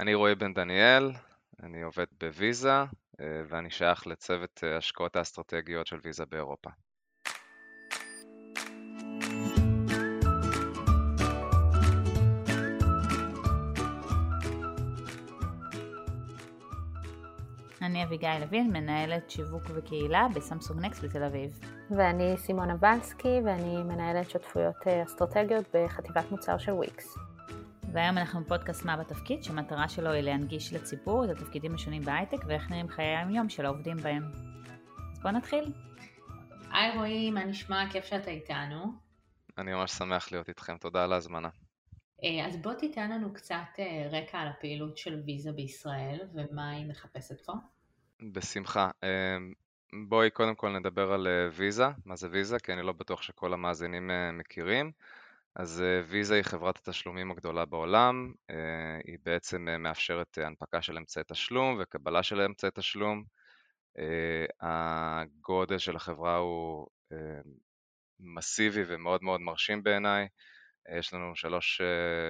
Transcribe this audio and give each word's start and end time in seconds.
אני 0.00 0.14
רועי 0.14 0.34
בן 0.34 0.54
דניאל, 0.54 1.10
אני 1.62 1.82
עובד 1.82 2.04
בוויזה 2.20 2.84
ואני 3.20 3.70
שייך 3.70 4.06
לצוות 4.06 4.64
השקעות 4.78 5.16
האסטרטגיות 5.16 5.86
של 5.86 5.96
ויזה 6.04 6.24
באירופה. 6.26 6.70
אני 17.82 18.04
אביגיל 18.04 18.38
לוין, 18.40 18.72
מנהלת 18.72 19.30
שיווק 19.30 19.62
וקהילה 19.74 20.26
בסמסונג 20.34 20.80
נקסט 20.80 21.04
בתל 21.04 21.22
אביב. 21.22 21.58
ואני 21.90 22.36
סימונה 22.36 22.76
בלסקי, 22.76 23.40
ואני 23.44 23.82
מנהלת 23.82 24.30
שותפויות 24.30 24.86
אה, 24.86 25.02
אסטרטגיות 25.02 25.64
בחטיבת 25.74 26.30
מוצר 26.30 26.58
של 26.58 26.72
וויקס. 26.72 27.29
והיום 27.92 28.18
אנחנו 28.18 28.44
בפודקאסט 28.44 28.84
מה 28.84 28.96
בתפקיד, 28.96 29.44
שהמטרה 29.44 29.88
שלו 29.88 30.10
היא 30.10 30.20
להנגיש 30.22 30.72
לציבור 30.72 31.24
את 31.24 31.30
התפקידים 31.30 31.74
השונים 31.74 32.02
בהייטק 32.02 32.38
ואיך 32.46 32.70
נראים 32.70 32.88
חיי 32.88 33.16
היום-יום 33.16 33.48
של 33.48 33.66
העובדים 33.66 33.96
בהם. 33.96 34.22
אז 35.12 35.18
בואו 35.22 35.34
נתחיל. 35.34 35.72
היי 36.72 36.96
רועי, 36.96 37.30
מה 37.30 37.44
נשמע? 37.44 37.90
כיף 37.92 38.04
שאתה 38.04 38.30
איתנו. 38.30 38.92
אני 39.58 39.72
ממש 39.72 39.90
שמח 39.90 40.32
להיות 40.32 40.48
איתכם, 40.48 40.76
תודה 40.76 41.04
על 41.04 41.12
ההזמנה. 41.12 41.48
אה, 42.24 42.46
אז 42.46 42.56
בוא 42.56 42.74
תיתן 42.74 43.10
לנו 43.10 43.34
קצת 43.34 43.56
אה, 43.78 44.08
רקע 44.12 44.38
על 44.38 44.48
הפעילות 44.48 44.96
של 44.96 45.22
ויזה 45.26 45.52
בישראל 45.52 46.20
ומה 46.34 46.70
היא 46.70 46.86
מחפשת 46.86 47.40
פה. 47.40 47.52
בשמחה. 48.32 48.90
אמ, 49.02 49.52
בואי 50.08 50.30
קודם 50.30 50.54
כל 50.54 50.78
נדבר 50.78 51.12
על 51.12 51.26
אה, 51.26 51.48
ויזה, 51.52 51.86
מה 52.04 52.16
זה 52.16 52.28
ויזה, 52.30 52.58
כי 52.58 52.72
אני 52.72 52.82
לא 52.82 52.92
בטוח 52.92 53.22
שכל 53.22 53.52
המאזינים 53.52 54.10
אה, 54.10 54.32
מכירים. 54.32 54.92
אז 55.56 55.82
אה, 55.82 56.02
ויזה 56.08 56.34
היא 56.34 56.42
חברת 56.42 56.76
התשלומים 56.76 57.30
הגדולה 57.30 57.64
בעולם, 57.64 58.32
היא 59.04 59.18
בעצם 59.22 59.66
מאפשרת 59.78 60.38
הנפקה 60.38 60.82
של 60.82 60.96
אמצעי 60.96 61.22
תשלום 61.28 61.78
וקבלה 61.80 62.22
של 62.22 62.40
אמצעי 62.40 62.70
תשלום. 62.74 63.24
הגודל 64.60 65.78
של 65.78 65.96
החברה 65.96 66.36
הוא 66.36 66.86
מסיבי 68.20 68.82
ומאוד 68.86 69.22
מאוד 69.22 69.40
מרשים 69.40 69.82
בעיניי. 69.82 70.28
יש 70.98 71.14
לנו 71.14 71.36
שלוש, 71.36 71.80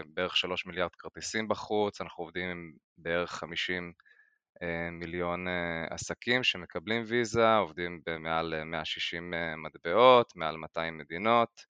בערך 0.06 0.36
שלוש 0.36 0.66
מיליארד 0.66 0.94
כרטיסים 0.94 1.48
בחוץ, 1.48 2.00
אנחנו 2.00 2.24
עובדים 2.24 2.50
עם 2.50 2.72
בערך 2.98 3.30
50 3.30 3.92
אה, 4.62 4.90
מיליון 4.90 5.48
אה, 5.48 5.84
עסקים 5.90 6.44
שמקבלים 6.44 7.04
ויזה, 7.06 7.56
עובדים 7.56 8.00
במעל 8.06 8.64
160 8.64 9.34
אה, 9.34 9.56
מטבעות, 9.56 10.36
מעל 10.36 10.56
200 10.56 10.98
מדינות, 10.98 11.64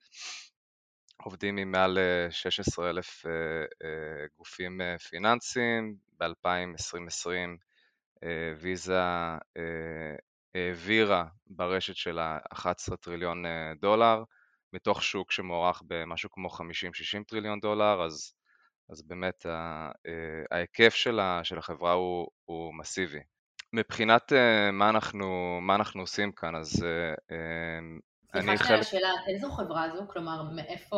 עובדים 1.25 1.57
עם 1.57 1.71
מעל 1.73 1.99
16 2.31 2.91
אלף 2.91 3.25
גופים 4.39 4.81
פיננסיים, 5.11 5.97
ב-2020 6.21 7.29
ויזה 8.57 8.99
העבירה 10.55 11.25
ברשת 11.47 11.97
שלה 11.97 12.39
11 12.53 12.97
טריליון 12.97 13.45
דולר, 13.81 14.23
מתוך 14.73 15.03
שוק 15.03 15.33
שמוערך 15.33 15.83
במשהו 15.87 16.31
כמו 16.31 16.49
50-60 16.49 16.61
טריליון 17.29 17.61
דולר, 17.61 18.03
אז 18.05 18.35
אז 18.93 19.03
באמת 19.03 19.47
ההיקף 20.51 20.95
של 20.95 21.59
החברה 21.59 21.93
הוא, 21.93 22.29
הוא 22.45 22.75
מסיבי. 22.75 23.21
מבחינת 23.73 24.33
מה 24.73 24.89
אנחנו, 24.89 25.59
מה 25.63 25.75
אנחנו 25.75 26.01
עושים 26.01 26.33
כאן, 26.33 26.57
אז 26.57 26.87
סליחה 28.33 28.75
השאלה, 28.75 29.13
איזו 29.29 29.51
חברה 29.51 29.89
זו? 29.97 30.03
כלומר, 30.09 30.43
מאיפה 30.43 30.97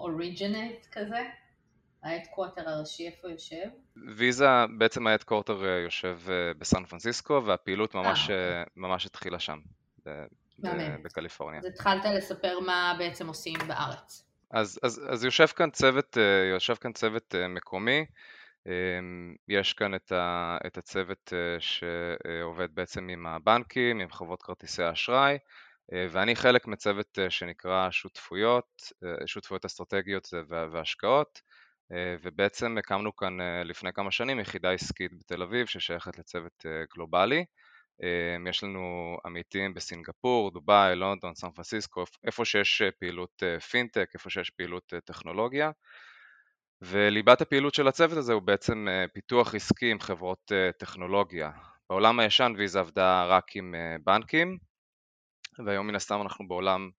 originate 0.00 0.86
כזה? 0.92 1.22
ה 2.02 2.07
headquarter 2.07 2.68
הראשי 2.68 3.06
איפה 3.06 3.28
יושב? 3.28 3.66
ויזה, 4.16 4.46
בעצם 4.78 5.06
ה 5.06 5.11
headquarter 5.11 5.64
יושב 5.84 6.18
בסן 6.58 6.84
פרנסיסקו 6.84 7.42
והפעילות 7.44 7.94
ממש, 7.94 8.30
אה, 8.30 8.62
ממש 8.76 9.06
התחילה 9.06 9.38
שם, 9.38 9.58
בקליפורניה. 11.02 11.60
אז 11.60 11.66
התחלת 11.66 12.04
לספר 12.04 12.60
מה 12.60 12.94
בעצם 12.98 13.28
עושים 13.28 13.58
בארץ. 13.68 14.26
אז, 14.50 14.78
אז, 14.82 15.02
אז 15.08 15.24
יושב 15.24 15.46
כאן 15.46 15.70
צוות, 15.70 16.18
אה, 16.18 16.50
יושב 16.54 16.74
כאן 16.74 16.92
צוות 16.92 17.34
אה, 17.34 17.48
מקומי, 17.48 18.04
יש 19.48 19.72
כאן 19.72 19.94
את, 19.94 20.12
ה, 20.12 20.58
את 20.66 20.78
הצוות 20.78 21.32
אה, 21.32 21.60
שעובד 21.60 22.74
בעצם 22.74 23.08
עם 23.08 23.26
הבנקים, 23.26 24.00
עם 24.00 24.10
חברות 24.10 24.42
כרטיסי 24.42 24.82
האשראי, 24.82 25.38
ואני 25.92 26.36
חלק 26.36 26.66
מצוות 26.66 27.18
שנקרא 27.28 27.90
שותפויות, 27.90 28.92
שותפויות 29.26 29.64
אסטרטגיות 29.64 30.28
והשקעות, 30.48 31.40
ובעצם 32.22 32.78
הקמנו 32.78 33.16
כאן 33.16 33.36
לפני 33.64 33.92
כמה 33.92 34.10
שנים 34.10 34.40
יחידה 34.40 34.72
עסקית 34.72 35.12
בתל 35.18 35.42
אביב 35.42 35.66
ששייכת 35.66 36.18
לצוות 36.18 36.66
גלובלי. 36.94 37.44
יש 38.50 38.64
לנו 38.64 39.16
עמיתים 39.24 39.74
בסינגפור, 39.74 40.50
דובאי, 40.50 40.96
לונדון, 40.96 41.34
סן 41.34 41.50
פרנסיסקו, 41.50 42.04
איפה 42.24 42.44
שיש 42.44 42.82
אה, 42.82 42.90
פעילות 42.90 43.42
אה, 43.42 43.60
פינטק, 43.60 44.10
איפה 44.14 44.30
שיש 44.30 44.50
פעילות 44.50 44.92
אה, 44.94 45.00
טכנולוגיה. 45.00 45.70
וליבת 46.82 47.40
הפעילות 47.40 47.74
של 47.74 47.88
הצוות 47.88 48.18
הזה 48.18 48.32
הוא 48.32 48.42
בעצם 48.42 48.86
פיתוח 49.14 49.54
עסקי 49.54 49.90
עם 49.90 50.00
חברות 50.00 50.52
טכנולוגיה. 50.78 51.50
בעולם 51.90 52.20
הישן 52.20 52.52
ויזה 52.58 52.80
עבדה 52.80 53.24
רק 53.24 53.56
עם 53.56 53.74
בנקים, 54.04 54.58
והיום 55.64 55.86
מן 55.86 55.94
הסתם 55.94 56.22
אנחנו 56.22 56.48
בעולם 56.48 56.90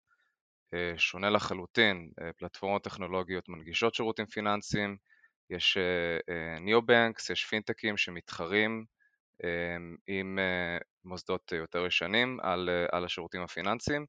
שונה 0.97 1.29
לחלוטין, 1.29 2.12
פלטפורמות 2.38 2.84
טכנולוגיות 2.84 3.50
מנגישות 3.50 3.95
שירותים 3.95 4.25
פיננסיים, 4.25 4.97
יש 5.50 5.78
ניאו-בנקס, 6.62 7.29
יש 7.29 7.45
פינטקים 7.45 7.97
שמתחרים 7.97 8.85
עם 10.07 10.40
אה, 10.40 10.78
מוסדות 11.06 11.51
יותר 11.51 11.85
ישנים 11.85 12.40
על, 12.41 12.69
אה, 12.69 12.85
על 12.91 13.06
השירותים 13.06 13.41
הפיננסיים. 13.41 14.06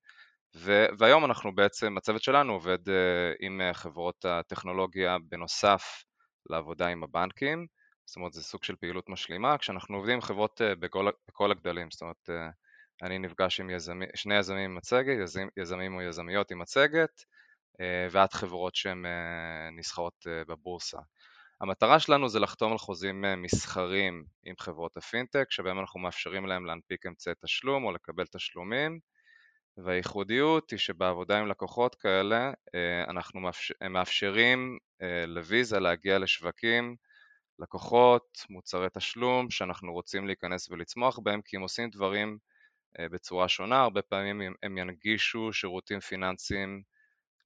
והיום 0.99 1.25
אנחנו 1.25 1.55
בעצם, 1.55 1.97
הצוות 1.99 2.23
שלנו 2.23 2.53
עובד 2.53 2.89
אה, 2.89 3.33
עם 3.41 3.61
חברות 3.73 4.25
הטכנולוגיה 4.25 5.17
בנוסף 5.29 6.05
לעבודה 6.51 6.87
עם 6.87 7.05
הבנקים, 7.05 7.67
זאת 8.07 8.17
אומרת 8.17 8.33
זה 8.33 8.43
סוג 8.43 8.65
של 8.65 8.77
פעילות 8.77 9.09
משלימה, 9.09 9.59
כשאנחנו 9.59 9.97
עובדים 9.97 10.15
עם 10.15 10.21
חברות 10.21 10.61
בכל, 10.81 11.09
בכל 11.29 11.51
הגדלים, 11.51 11.91
זאת 11.91 12.03
אומרת 12.03 12.31
אני 13.03 13.19
נפגש 13.19 13.61
עם 13.61 13.71
יזמי, 13.71 14.07
שני 14.15 14.39
יזמים 14.39 14.71
עם 14.71 14.75
מצגת, 14.75 15.17
יזמים, 15.23 15.49
יזמים 15.57 15.95
או 15.95 16.03
יזמיות 16.03 16.51
עם 16.51 16.59
מצגת 16.59 17.25
ועד 18.11 18.33
חברות 18.33 18.75
שהן 18.75 19.05
נסחרות 19.77 20.27
בבורסה. 20.49 20.99
המטרה 21.61 22.01
שלנו 22.01 22.29
זה 22.29 22.41
לחתום 22.41 22.73
על 22.73 22.79
חוזים 22.79 23.25
אה, 23.25 23.37
מסחרים 23.37 24.25
עם 24.45 24.55
חברות 24.59 24.97
הפינטק, 24.97 25.47
שבהם 25.51 25.79
אנחנו 25.81 26.01
מאפשרים 26.01 26.47
להם 26.47 26.67
להנפיק 26.67 27.07
אמצעי 27.07 27.35
תשלום 27.45 27.85
או 27.85 27.93
לקבל 27.93 28.27
תשלומים, 28.27 28.99
והייחודיות 29.77 30.71
היא 30.71 30.79
שבעבודה 30.79 31.39
עם 31.39 31.47
לקוחות 31.47 31.95
כאלה 31.95 32.53
אה, 32.75 33.05
אנחנו 33.09 33.41
מאפשרים 33.91 34.79
אה, 35.03 35.27
לוויזה 35.27 35.81
להגיע 35.81 36.19
לשווקים, 36.19 36.97
לקוחות, 37.59 38.45
מוצרי 38.51 38.89
תשלום 38.93 39.51
שאנחנו 39.51 39.93
רוצים 39.93 40.27
להיכנס 40.27 40.71
ולצמוח 40.71 41.19
בהם 41.19 41.41
כי 41.43 41.57
הם 41.57 41.63
עושים 41.63 41.91
דברים 41.91 42.39
בצורה 43.01 43.49
שונה, 43.49 43.81
הרבה 43.83 44.03
פעמים 44.03 44.55
הם 44.63 44.79
ינגישו 44.79 45.53
שירותים 45.53 46.01
פיננסיים 46.01 46.83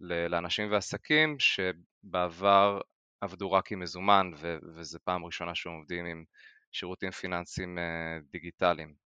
לאנשים 0.01 0.73
ועסקים 0.73 1.37
שבעבר 1.39 2.81
עבדו 3.21 3.53
רק 3.53 3.73
עם 3.73 3.81
מזומן 3.81 4.31
ו- 4.37 4.59
וזה 4.77 4.99
פעם 4.99 5.25
ראשונה 5.25 5.55
שהם 5.55 5.73
עובדים 5.73 6.07
עם 6.07 6.25
שירותים 6.73 7.11
פיננסיים 7.11 7.79
אה, 7.79 8.19
דיגיטליים. 8.33 9.02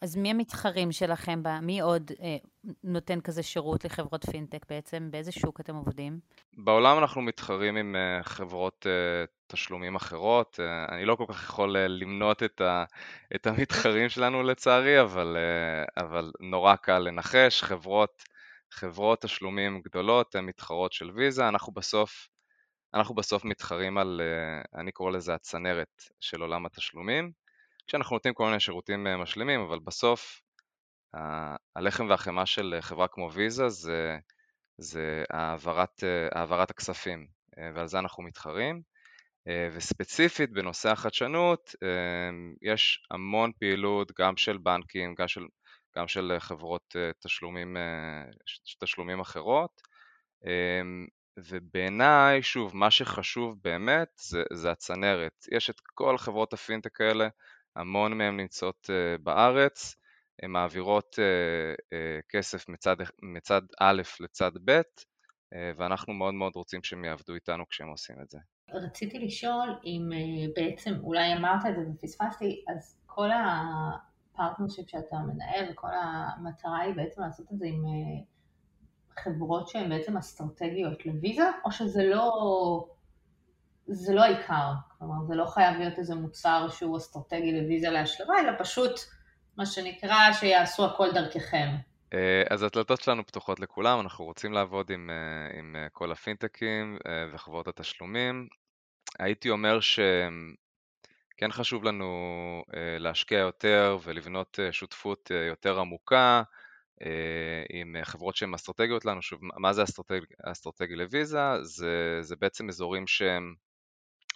אז 0.00 0.16
מי 0.16 0.30
המתחרים 0.30 0.92
שלכם? 0.92 1.42
מי 1.62 1.80
עוד 1.80 2.10
אה, 2.20 2.36
נותן 2.84 3.20
כזה 3.20 3.42
שירות 3.42 3.84
לחברות 3.84 4.24
פינטק 4.30 4.66
בעצם? 4.70 5.10
באיזה 5.10 5.32
שוק 5.32 5.60
אתם 5.60 5.74
עובדים? 5.74 6.20
בעולם 6.56 6.98
אנחנו 6.98 7.22
מתחרים 7.22 7.76
עם 7.76 7.96
אה, 7.96 8.22
חברות 8.22 8.86
אה, 8.86 9.24
תשלומים 9.46 9.96
אחרות. 9.96 10.60
אה, 10.60 10.94
אני 10.94 11.04
לא 11.04 11.16
כל 11.16 11.24
כך 11.28 11.42
יכול 11.42 11.76
אה, 11.76 11.88
למנות 11.88 12.42
את, 12.42 12.60
ה, 12.60 12.84
את 13.34 13.46
המתחרים 13.46 14.08
שלנו 14.08 14.42
לצערי, 14.42 15.00
אבל, 15.00 15.36
אה, 15.36 16.04
אבל 16.04 16.32
נורא 16.40 16.76
קל 16.76 16.98
לנחש. 16.98 17.62
חברות, 17.62 18.22
חברות 18.70 19.20
תשלומים 19.20 19.80
גדולות 19.84 20.34
הן 20.34 20.44
מתחרות 20.44 20.92
של 20.92 21.10
ויזה. 21.10 21.48
אנחנו 21.48 21.72
בסוף 21.72 22.28
אנחנו 22.94 23.14
בסוף 23.14 23.44
מתחרים 23.44 23.98
על, 23.98 24.20
אה, 24.24 24.80
אני 24.80 24.92
קורא 24.92 25.10
לזה 25.10 25.34
הצנרת 25.34 26.02
של 26.20 26.40
עולם 26.40 26.66
התשלומים, 26.66 27.32
כשאנחנו 27.86 28.16
נותנים 28.16 28.34
כל 28.34 28.46
מיני 28.46 28.60
שירותים 28.60 29.06
אה, 29.06 29.16
משלימים, 29.16 29.60
אבל 29.60 29.78
בסוף 29.78 30.42
הלחם 31.76 32.08
והחמאה 32.08 32.46
של 32.46 32.78
חברה 32.80 33.08
כמו 33.08 33.30
ויזה 33.32 33.68
זה, 33.68 34.18
זה 34.78 35.24
העברת, 35.30 36.04
אה, 36.04 36.28
העברת 36.40 36.70
הכספים, 36.70 37.26
ועל 37.74 37.88
זה 37.88 37.98
אנחנו 37.98 38.22
מתחרים. 38.22 38.82
וספציפית 39.72 40.52
בנושא 40.52 40.90
החדשנות, 40.90 41.74
יש 42.62 43.06
המון 43.10 43.52
פעילות 43.58 44.12
גם 44.18 44.36
של 44.36 44.56
בנקים, 44.58 45.14
גם 45.14 45.28
של, 45.28 45.46
גם 45.96 46.08
של 46.08 46.36
חברות 46.38 46.96
תשלומים, 47.20 47.76
תשלומים 48.80 49.20
אחרות. 49.20 49.80
ובעיניי, 51.36 52.42
שוב, 52.42 52.76
מה 52.76 52.90
שחשוב 52.90 53.56
באמת 53.62 54.08
זה, 54.16 54.42
זה 54.52 54.70
הצנרת. 54.70 55.46
יש 55.52 55.70
את 55.70 55.80
כל 55.94 56.18
חברות 56.18 56.52
הפינטק 56.52 57.00
האלה, 57.00 57.28
המון 57.76 58.18
מהן 58.18 58.36
נמצאות 58.36 58.90
אה, 58.90 59.22
בארץ, 59.22 59.96
הן 60.42 60.50
מעבירות 60.50 61.14
אה, 61.14 61.80
אה, 61.80 62.22
כסף 62.28 62.68
מצד, 62.68 62.96
מצד 63.22 63.62
א' 63.80 64.02
לצד 64.20 64.52
ב', 64.64 64.80
ואנחנו 65.76 66.12
מאוד 66.12 66.34
מאוד 66.34 66.52
רוצים 66.56 66.82
שהם 66.82 67.04
יעבדו 67.04 67.34
איתנו 67.34 67.68
כשהם 67.68 67.88
עושים 67.88 68.16
את 68.22 68.30
זה. 68.30 68.38
רציתי 68.72 69.18
לשאול 69.18 69.78
אם 69.84 70.10
בעצם, 70.56 70.94
אולי 71.02 71.34
אמרת 71.36 71.66
את 71.66 71.74
זה 71.76 71.82
ופספסתי, 71.90 72.64
אז 72.68 72.98
כל 73.06 73.28
ה 73.32 73.45
partnership 73.45 74.90
שאתה 74.90 75.16
מנהל 75.16 75.70
וכל 75.70 75.88
המטרה 76.02 76.80
היא 76.80 76.94
בעצם 76.94 77.20
לעשות 77.20 77.52
את 77.52 77.58
זה 77.58 77.66
עם 77.66 77.84
חברות 79.18 79.68
שהן 79.68 79.88
בעצם 79.88 80.16
אסטרטגיות 80.16 81.06
לוויזה, 81.06 81.50
או 81.64 81.72
שזה 81.72 82.04
לא, 82.04 82.88
זה 83.88 84.14
לא 84.14 84.22
העיקר, 84.22 84.72
כלומר 84.98 85.24
זה 85.28 85.34
לא 85.34 85.44
חייב 85.44 85.78
להיות 85.78 85.98
איזה 85.98 86.14
מוצר 86.14 86.68
שהוא 86.70 86.96
אסטרטגי 86.96 87.60
לוויזה 87.60 87.90
להשלמה, 87.90 88.34
אלא 88.40 88.52
פשוט 88.58 89.00
מה 89.56 89.66
שנקרא 89.66 90.32
שיעשו 90.32 90.84
הכל 90.86 91.12
דרככם. 91.12 91.68
אה, 92.14 92.42
אז 92.50 92.62
הדלתות 92.62 93.00
שלנו 93.00 93.26
פתוחות 93.26 93.60
לכולם, 93.60 94.00
אנחנו 94.00 94.24
רוצים 94.24 94.52
לעבוד 94.52 94.90
עם, 94.90 95.10
אה, 95.10 95.58
עם 95.58 95.76
אה, 95.76 95.88
כל 95.92 96.12
הפינטקים 96.12 96.98
וחברות 97.32 97.68
התשלומים. 97.68 98.48
הייתי 99.18 99.50
אומר 99.50 99.80
שכן 99.80 101.50
חשוב 101.50 101.84
לנו 101.84 102.06
להשקיע 102.98 103.38
יותר 103.38 103.98
ולבנות 104.02 104.58
שותפות 104.70 105.30
יותר 105.48 105.80
עמוקה, 105.80 106.42
עם 107.70 107.96
חברות 108.02 108.36
שהן 108.36 108.54
אסטרטגיות 108.54 109.04
לנו, 109.04 109.22
שוב, 109.22 109.40
מה 109.42 109.72
זה 109.72 109.82
אסטרטג, 109.82 110.20
אסטרטגי 110.44 110.96
לוויזה? 110.96 111.62
זה, 111.62 112.18
זה 112.20 112.36
בעצם 112.36 112.68
אזורים 112.68 113.06
שהם, 113.06 113.54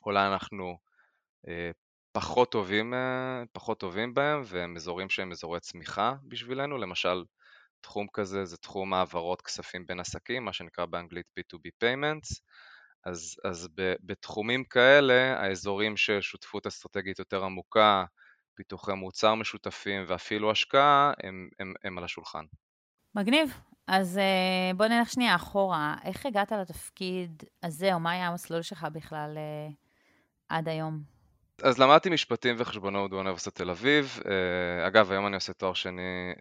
אולי 0.06 0.26
אנחנו 0.26 0.78
אה, 1.48 1.70
פחות 2.12 2.52
טובים, 2.52 2.94
אה, 2.94 3.42
פחות 3.52 3.80
טובים 3.80 4.14
בהם, 4.14 4.42
והם 4.44 4.76
אזורים 4.76 5.10
שהם 5.10 5.32
אזורי 5.32 5.60
צמיחה 5.60 6.14
בשבילנו, 6.22 6.78
למשל 6.78 7.24
תחום 7.80 8.06
כזה 8.12 8.44
זה 8.44 8.56
תחום 8.56 8.94
העברות 8.94 9.42
כספים 9.42 9.86
בין 9.86 10.00
עסקים, 10.00 10.44
מה 10.44 10.52
שנקרא 10.52 10.86
באנגלית 10.86 11.26
B2B 11.40 11.84
Payments, 11.84 12.40
אז, 13.04 13.36
אז 13.44 13.68
בתחומים 13.76 14.64
כאלה, 14.64 15.40
האזורים 15.40 15.96
של 15.96 16.20
שותפות 16.20 16.66
אסטרטגית 16.66 17.18
יותר 17.18 17.44
עמוקה, 17.44 18.04
פיתוחי 18.54 18.92
מוצר 18.92 19.34
משותפים 19.34 20.04
ואפילו 20.06 20.50
השקעה 20.50 21.12
הם, 21.22 21.48
הם, 21.58 21.74
הם 21.84 21.98
על 21.98 22.04
השולחן. 22.04 22.44
מגניב. 23.14 23.60
אז 23.86 24.18
אה, 24.18 24.74
בוא 24.76 24.86
נלך 24.86 25.10
שנייה 25.10 25.34
אחורה. 25.34 25.96
איך 26.04 26.26
הגעת 26.26 26.52
לתפקיד 26.52 27.42
הזה, 27.62 27.94
או 27.94 28.00
מה 28.00 28.10
היה 28.10 28.28
המסלול 28.28 28.62
שלך 28.62 28.86
בכלל 28.92 29.34
אה, 29.36 29.68
עד 30.50 30.68
היום? 30.68 31.02
אז 31.62 31.78
למדתי 31.78 32.10
משפטים 32.10 32.56
וחשבונאות 32.58 33.10
באוניברסיטת 33.10 33.56
תל 33.56 33.70
אביב. 33.70 34.20
אה, 34.26 34.86
אגב, 34.86 35.12
היום 35.12 35.26
אני 35.26 35.34
עושה 35.34 35.52
תואר 35.52 35.74
שני 35.74 36.32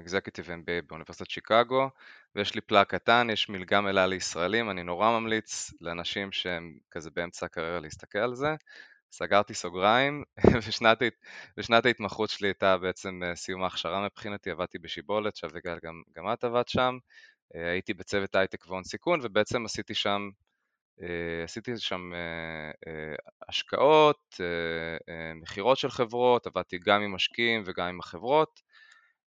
אקזקיוטיב 0.00 0.46
MBA 0.46 0.86
באוניברסיטת 0.88 1.30
שיקגו, 1.30 1.90
ויש 2.34 2.54
לי 2.54 2.60
פלאק 2.60 2.94
קטן, 2.94 3.28
יש 3.32 3.48
מלגה 3.48 3.80
מלאה 3.80 4.06
לישראלים, 4.06 4.70
אני 4.70 4.82
נורא 4.82 5.10
ממליץ 5.10 5.72
לאנשים 5.80 6.32
שהם 6.32 6.78
כזה 6.90 7.10
באמצע 7.10 7.46
הקריירה 7.46 7.80
להסתכל 7.80 8.18
על 8.18 8.34
זה. 8.34 8.54
סגרתי 9.12 9.54
סוגריים, 9.54 10.24
ושנת, 10.66 10.98
ושנת 11.58 11.86
ההתמחות 11.86 12.30
שלי 12.30 12.48
הייתה 12.48 12.78
בעצם 12.78 13.20
אה, 13.24 13.36
סיום 13.36 13.62
ההכשרה 13.62 14.04
מבחינתי, 14.04 14.50
עבדתי 14.50 14.78
בשיבולת, 14.78 15.36
שאביגל 15.36 15.78
גם, 15.84 16.02
גם 16.16 16.32
את 16.32 16.44
עבדת 16.44 16.68
שם, 16.68 16.98
אה, 17.54 17.70
הייתי 17.70 17.94
בצוות 17.94 18.34
הייטק 18.34 18.66
והון 18.68 18.84
סיכון, 18.84 19.20
ובעצם 19.22 19.64
עשיתי 19.64 19.94
שם, 19.94 20.30
אה, 20.32 20.51
עשיתי 21.44 21.78
שם 21.78 22.12
השקעות, 23.48 24.40
מכירות 25.34 25.78
של 25.78 25.90
חברות, 25.90 26.46
עבדתי 26.46 26.78
גם 26.78 27.02
עם 27.02 27.12
משקיעים 27.14 27.62
וגם 27.66 27.88
עם 27.88 28.00
החברות, 28.00 28.60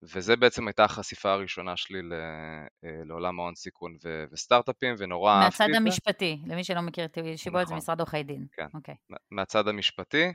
וזה 0.02 0.36
בעצם 0.36 0.68
הייתה 0.68 0.84
החשיפה 0.84 1.32
הראשונה 1.32 1.76
שלי 1.76 1.98
אה, 2.12 2.90
לעולם 3.04 3.40
ההון 3.40 3.54
סיכון 3.54 3.96
ו- 4.04 4.24
וסטארט-אפים, 4.32 4.94
ונורא 4.98 5.32
אהבתי 5.32 5.48
את 5.48 5.52
זה. 5.56 5.64
מהצד 5.64 5.76
המשפטי, 5.76 6.38
למי 6.46 6.64
שלא 6.64 6.80
מכיר 6.80 7.04
את 7.04 7.18
שיבולת, 7.36 7.64
נכון. 7.64 7.76
זה 7.76 7.82
משרד 7.82 8.00
עורכי 8.00 8.22
דין. 8.22 8.46
כן, 8.52 8.64
okay. 8.64 8.74
אוקיי. 8.74 8.94
מהצד 9.30 9.68
המשפטי. 9.68 10.32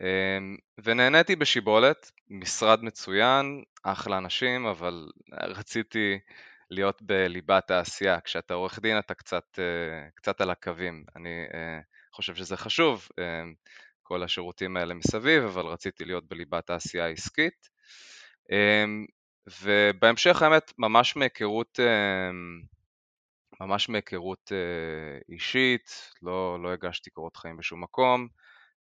אמ, 0.00 0.56
ונהניתי 0.84 1.36
בשיבולת, 1.36 2.10
משרד 2.30 2.84
מצוין, 2.84 3.62
אחלה 3.82 4.18
אנשים, 4.18 4.66
אבל 4.66 5.08
רציתי 5.32 6.18
להיות 6.72 7.02
בליבת 7.02 7.70
העשייה. 7.70 8.20
כשאתה 8.20 8.54
עורך 8.54 8.78
דין 8.78 8.98
אתה 8.98 9.14
קצת, 9.14 9.58
אה, 9.58 10.08
קצת 10.14 10.40
על 10.40 10.50
הקווים. 10.50 11.04
אני 11.16 11.44
אה, 11.54 11.78
חושב 12.12 12.34
שזה 12.34 12.56
חשוב, 12.56 13.08
כל 14.02 14.22
השירותים 14.22 14.76
האלה 14.76 14.94
מסביב, 14.94 15.44
אבל 15.44 15.66
רציתי 15.66 16.04
להיות 16.04 16.28
בליבת 16.28 16.70
העשייה 16.70 17.04
העסקית. 17.04 17.68
ובהמשך 19.62 20.42
האמת 20.42 20.72
ממש 20.78 21.16
מהיכרות 21.16 21.78
ממש 23.62 23.88
מהיכרות 23.88 24.52
אה, 24.52 25.34
אישית, 25.34 26.10
לא, 26.22 26.62
לא 26.62 26.72
הגשתי 26.72 27.10
קורות 27.10 27.36
חיים 27.36 27.56
בשום 27.56 27.82
מקום, 27.82 28.28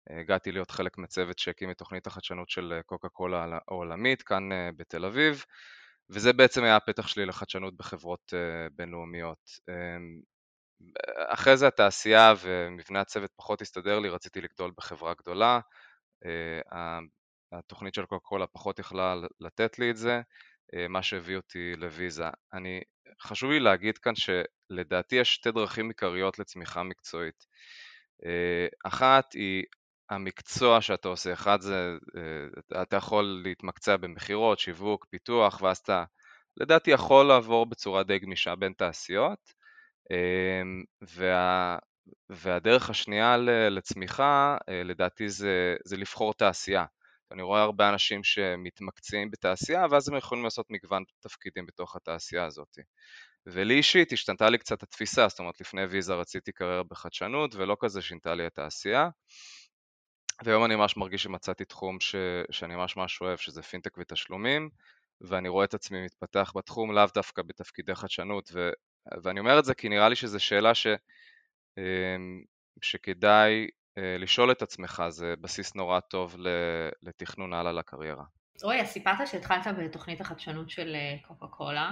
הגעתי 0.09 0.51
להיות 0.51 0.71
חלק 0.71 0.97
מצוות 0.97 1.39
שהקים 1.39 1.71
את 1.71 1.77
תוכנית 1.77 2.07
החדשנות 2.07 2.49
של 2.49 2.73
אה, 2.77 2.83
קוקה 2.83 3.09
קולה 3.09 3.59
העולמית 3.67 4.21
כאן 4.21 4.51
אה, 4.51 4.69
בתל 4.77 5.05
אביב, 5.05 5.45
וזה 6.11 6.33
בעצם 6.33 6.63
היה 6.63 6.75
הפתח 6.75 7.07
שלי 7.07 7.25
לחדשנות 7.25 7.77
בחברות 7.77 8.33
בינלאומיות. 8.75 9.49
אמ, 9.69 10.21
אחרי 11.15 11.57
זה 11.57 11.67
התעשייה 11.67 12.33
ומבנה 12.41 13.01
הצוות 13.01 13.31
פחות 13.35 13.61
הסתדר 13.61 13.99
לי, 13.99 14.09
רציתי 14.09 14.41
לגדול 14.41 14.71
בחברה 14.77 15.13
גדולה. 15.13 15.59
התוכנית 17.51 17.93
של 17.93 18.05
קוקה 18.05 18.25
קולה 18.25 18.47
פחות 18.47 18.79
יכלה 18.79 19.15
לתת 19.39 19.79
לי 19.79 19.91
את 19.91 19.97
זה, 19.97 20.21
אה, 20.75 20.87
מה 20.87 21.03
שהביא 21.03 21.35
אותי 21.35 21.73
לוויזה. 21.75 22.25
אני, 22.53 22.81
חשוב 23.21 23.51
לי 23.51 23.59
להגיד 23.59 23.97
כאן 23.97 24.13
שלדעתי 24.15 25.15
יש 25.15 25.33
שתי 25.33 25.51
דרכים 25.51 25.89
עיקריות 25.89 26.39
לצמיחה 26.39 26.83
מקצועית. 26.83 27.45
אה, 28.25 28.67
אחת 28.85 29.33
היא 29.33 29.63
המקצוע 30.11 30.81
שאתה 30.81 31.07
עושה, 31.07 31.33
אחד 31.33 31.61
זה, 31.61 31.97
אה, 32.73 32.81
אתה 32.81 32.95
יכול 32.95 33.41
להתמקצע 33.43 33.97
במכירות, 33.97 34.59
שיווק, 34.59 35.05
פיתוח, 35.09 35.61
ואז 35.61 35.77
אתה 35.77 36.03
לדעתי 36.57 36.91
יכול 36.91 37.25
לעבור 37.25 37.65
בצורה 37.65 38.03
די 38.03 38.19
גמישה 38.19 38.55
בין 38.55 38.73
תעשיות, 38.73 39.53
וה, 41.15 41.77
והדרך 42.29 42.89
השנייה 42.89 43.37
לצמיחה 43.69 44.57
לדעתי 44.69 45.29
זה, 45.29 45.75
זה 45.85 45.97
לבחור 45.97 46.33
תעשייה. 46.33 46.85
אני 47.31 47.41
רואה 47.41 47.61
הרבה 47.61 47.89
אנשים 47.89 48.23
שמתמקצעים 48.23 49.31
בתעשייה 49.31 49.85
ואז 49.91 50.09
הם 50.09 50.17
יכולים 50.17 50.43
לעשות 50.43 50.65
מגוון 50.69 51.03
תפקידים 51.19 51.65
בתוך 51.65 51.95
התעשייה 51.95 52.45
הזאת. 52.45 52.77
ולי 53.45 53.73
אישית 53.73 54.11
השתנתה 54.11 54.49
לי 54.49 54.57
קצת 54.57 54.83
התפיסה, 54.83 55.27
זאת 55.27 55.39
אומרת 55.39 55.61
לפני 55.61 55.85
ויזה 55.85 56.13
רציתי 56.13 56.51
קריירה 56.51 56.83
בחדשנות 56.83 57.55
ולא 57.55 57.77
כזה 57.79 58.01
שינתה 58.01 58.35
לי 58.35 58.47
את 58.47 58.59
העשייה. 58.59 59.09
והיום 60.43 60.65
אני 60.65 60.75
ממש 60.75 60.97
מרגיש 60.97 61.23
שמצאתי 61.23 61.65
תחום 61.65 61.99
ש... 61.99 62.15
שאני 62.51 62.75
ממש 62.75 62.97
ממש 62.97 63.21
אוהב, 63.21 63.37
שזה 63.37 63.61
פינטק 63.61 63.97
ותשלומים, 63.97 64.69
ואני 65.21 65.49
רואה 65.49 65.65
את 65.65 65.73
עצמי 65.73 66.05
מתפתח 66.05 66.53
בתחום 66.55 66.91
לאו 66.91 67.05
דווקא 67.15 67.41
בתפקידי 67.41 67.95
חדשנות, 67.95 68.49
ו... 68.53 68.69
ואני 69.23 69.39
אומר 69.39 69.59
את 69.59 69.65
זה 69.65 69.73
כי 69.73 69.89
נראה 69.89 70.09
לי 70.09 70.15
שזו 70.15 70.39
שאלה 70.39 70.75
ש... 70.75 70.87
אמ, 71.77 72.43
שכדאי 72.81 73.67
אה, 73.97 74.15
לשאול 74.19 74.51
את 74.51 74.61
עצמך 74.61 75.03
זה 75.09 75.33
בסיס 75.41 75.75
נורא 75.75 75.99
טוב 75.99 76.35
לתכנון 77.01 77.53
הלאה 77.53 77.71
לקריירה. 77.71 78.23
רועי, 78.63 78.85
סיפרת 78.85 79.27
שהתחלת 79.27 79.67
בתוכנית 79.77 80.21
החדשנות 80.21 80.69
של 80.69 80.95
אה, 80.95 81.15
קוקה 81.27 81.47
קולה, 81.47 81.91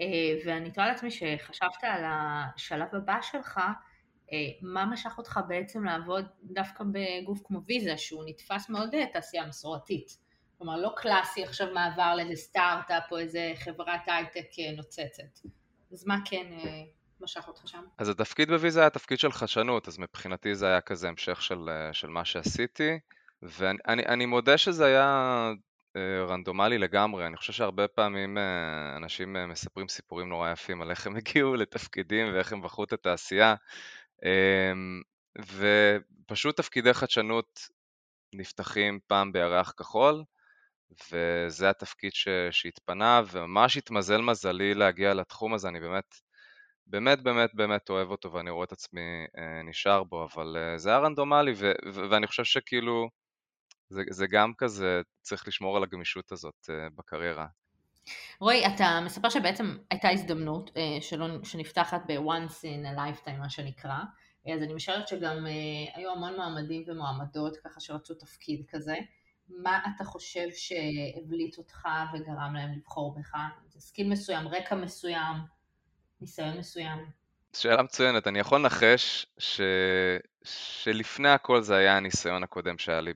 אה, 0.00 0.06
ואני 0.46 0.70
תוהה 0.70 0.88
לעצמי 0.88 1.10
שחשבת 1.10 1.84
על 1.84 2.04
השלב 2.06 2.88
הבא 2.92 3.18
שלך, 3.22 3.60
מה 4.62 4.86
משך 4.86 5.18
אותך 5.18 5.40
בעצם 5.48 5.84
לעבוד 5.84 6.24
דווקא 6.42 6.84
בגוף 6.92 7.40
כמו 7.44 7.60
ויזה, 7.66 7.96
שהוא 7.96 8.24
נתפס 8.26 8.68
מאוד 8.68 8.90
תעשייה 9.12 9.46
מסורתית. 9.46 10.18
כלומר, 10.58 10.76
לא 10.76 10.92
קלאסי 10.96 11.44
עכשיו 11.44 11.74
מעבר 11.74 12.14
לאיזה 12.16 12.36
סטארט-אפ 12.36 13.12
או 13.12 13.18
איזה 13.18 13.52
חברת 13.56 14.00
הייטק 14.06 14.46
נוצצת. 14.76 15.48
אז 15.92 16.06
מה 16.06 16.16
כן 16.24 16.46
משך 17.22 17.48
אותך 17.48 17.68
שם? 17.68 17.84
אז 17.98 18.08
התפקיד 18.08 18.48
בוויזה 18.48 18.80
היה 18.80 18.90
תפקיד 18.90 19.18
של 19.18 19.32
חדשנות, 19.32 19.88
אז 19.88 19.98
מבחינתי 19.98 20.54
זה 20.54 20.66
היה 20.66 20.80
כזה 20.80 21.08
המשך 21.08 21.42
של, 21.42 21.68
אה, 21.68 21.92
של 21.92 22.08
מה 22.08 22.24
שעשיתי, 22.24 22.98
ואני 23.42 23.78
אני, 23.88 24.06
אני 24.06 24.26
מודה 24.26 24.58
שזה 24.58 24.86
היה 24.86 25.52
אה, 25.96 26.24
רנדומלי 26.28 26.78
לגמרי, 26.78 27.26
אני 27.26 27.36
חושב 27.36 27.52
שהרבה 27.52 27.88
פעמים 27.88 28.38
אה, 28.38 28.96
אנשים 28.96 29.36
מספרים 29.48 29.88
סיפורים 29.88 30.28
נורא 30.28 30.50
יפים 30.50 30.82
על 30.82 30.90
איך 30.90 31.06
הם 31.06 31.16
הגיעו 31.16 31.54
לתפקידים 31.54 32.34
ואיך 32.34 32.52
הם 32.52 32.62
בחרו 32.62 32.84
את 32.84 32.92
התעשייה, 32.92 33.54
ופשוט 35.38 36.56
תפקידי 36.56 36.94
חדשנות 36.94 37.60
נפתחים 38.34 38.98
פעם 39.06 39.32
בירח 39.32 39.72
כחול, 39.76 40.24
וזה 41.12 41.70
התפקיד 41.70 42.12
ש... 42.12 42.28
שהתפנה, 42.50 43.22
וממש 43.30 43.76
התמזל 43.76 44.20
מזלי 44.20 44.74
להגיע 44.74 45.14
לתחום 45.14 45.54
הזה, 45.54 45.68
אני 45.68 45.80
באמת 45.80 46.14
באמת 46.86 47.22
באמת 47.22 47.50
באמת 47.54 47.90
אוהב 47.90 48.10
אותו 48.10 48.32
ואני 48.32 48.50
רואה 48.50 48.64
את 48.64 48.72
עצמי 48.72 49.26
נשאר 49.64 50.04
בו, 50.04 50.24
אבל 50.24 50.56
זה 50.76 50.88
היה 50.90 50.98
רנדומלי 50.98 51.52
ואני 52.10 52.26
חושב 52.26 52.44
שכאילו 52.44 53.08
זה, 53.88 54.02
זה 54.10 54.26
גם 54.26 54.52
כזה, 54.58 55.00
צריך 55.22 55.48
לשמור 55.48 55.76
על 55.76 55.82
הגמישות 55.82 56.32
הזאת 56.32 56.70
בקריירה. 56.94 57.46
רועי, 58.40 58.66
אתה 58.66 59.00
מספר 59.04 59.28
שבעצם 59.28 59.76
הייתה 59.90 60.10
הזדמנות 60.10 60.70
שלא, 61.00 61.26
שנפתחת 61.44 62.02
ב-once 62.06 62.62
in 62.62 62.94
a 62.94 62.98
lifetime, 62.98 63.38
מה 63.38 63.50
שנקרא, 63.50 63.98
אז 64.54 64.62
אני 64.62 64.74
משערת 64.74 65.08
שגם 65.08 65.46
היו 65.94 66.10
המון 66.10 66.36
מועמדים 66.36 66.84
ומועמדות 66.86 67.56
ככה 67.56 67.80
שרצו 67.80 68.14
תפקיד 68.14 68.62
כזה. 68.70 68.96
מה 69.48 69.80
אתה 69.96 70.04
חושב 70.04 70.46
שהבליט 70.50 71.58
אותך 71.58 71.88
וגרם 72.14 72.54
להם 72.54 72.72
לבחור 72.72 73.14
בך? 73.18 73.34
זה 73.68 73.80
skill 73.80 74.08
מסוים, 74.08 74.48
רקע 74.48 74.74
מסוים, 74.74 75.36
ניסיון 76.20 76.58
מסוים? 76.58 76.98
שאלה 77.52 77.82
מצוינת, 77.82 78.26
אני 78.26 78.38
יכול 78.38 78.58
לנחש 78.58 79.26
ש... 79.38 79.60
שלפני 80.44 81.28
הכל 81.28 81.60
זה 81.60 81.76
היה 81.76 81.96
הניסיון 81.96 82.42
הקודם 82.42 82.78
שהיה 82.78 83.00
לי 83.00 83.12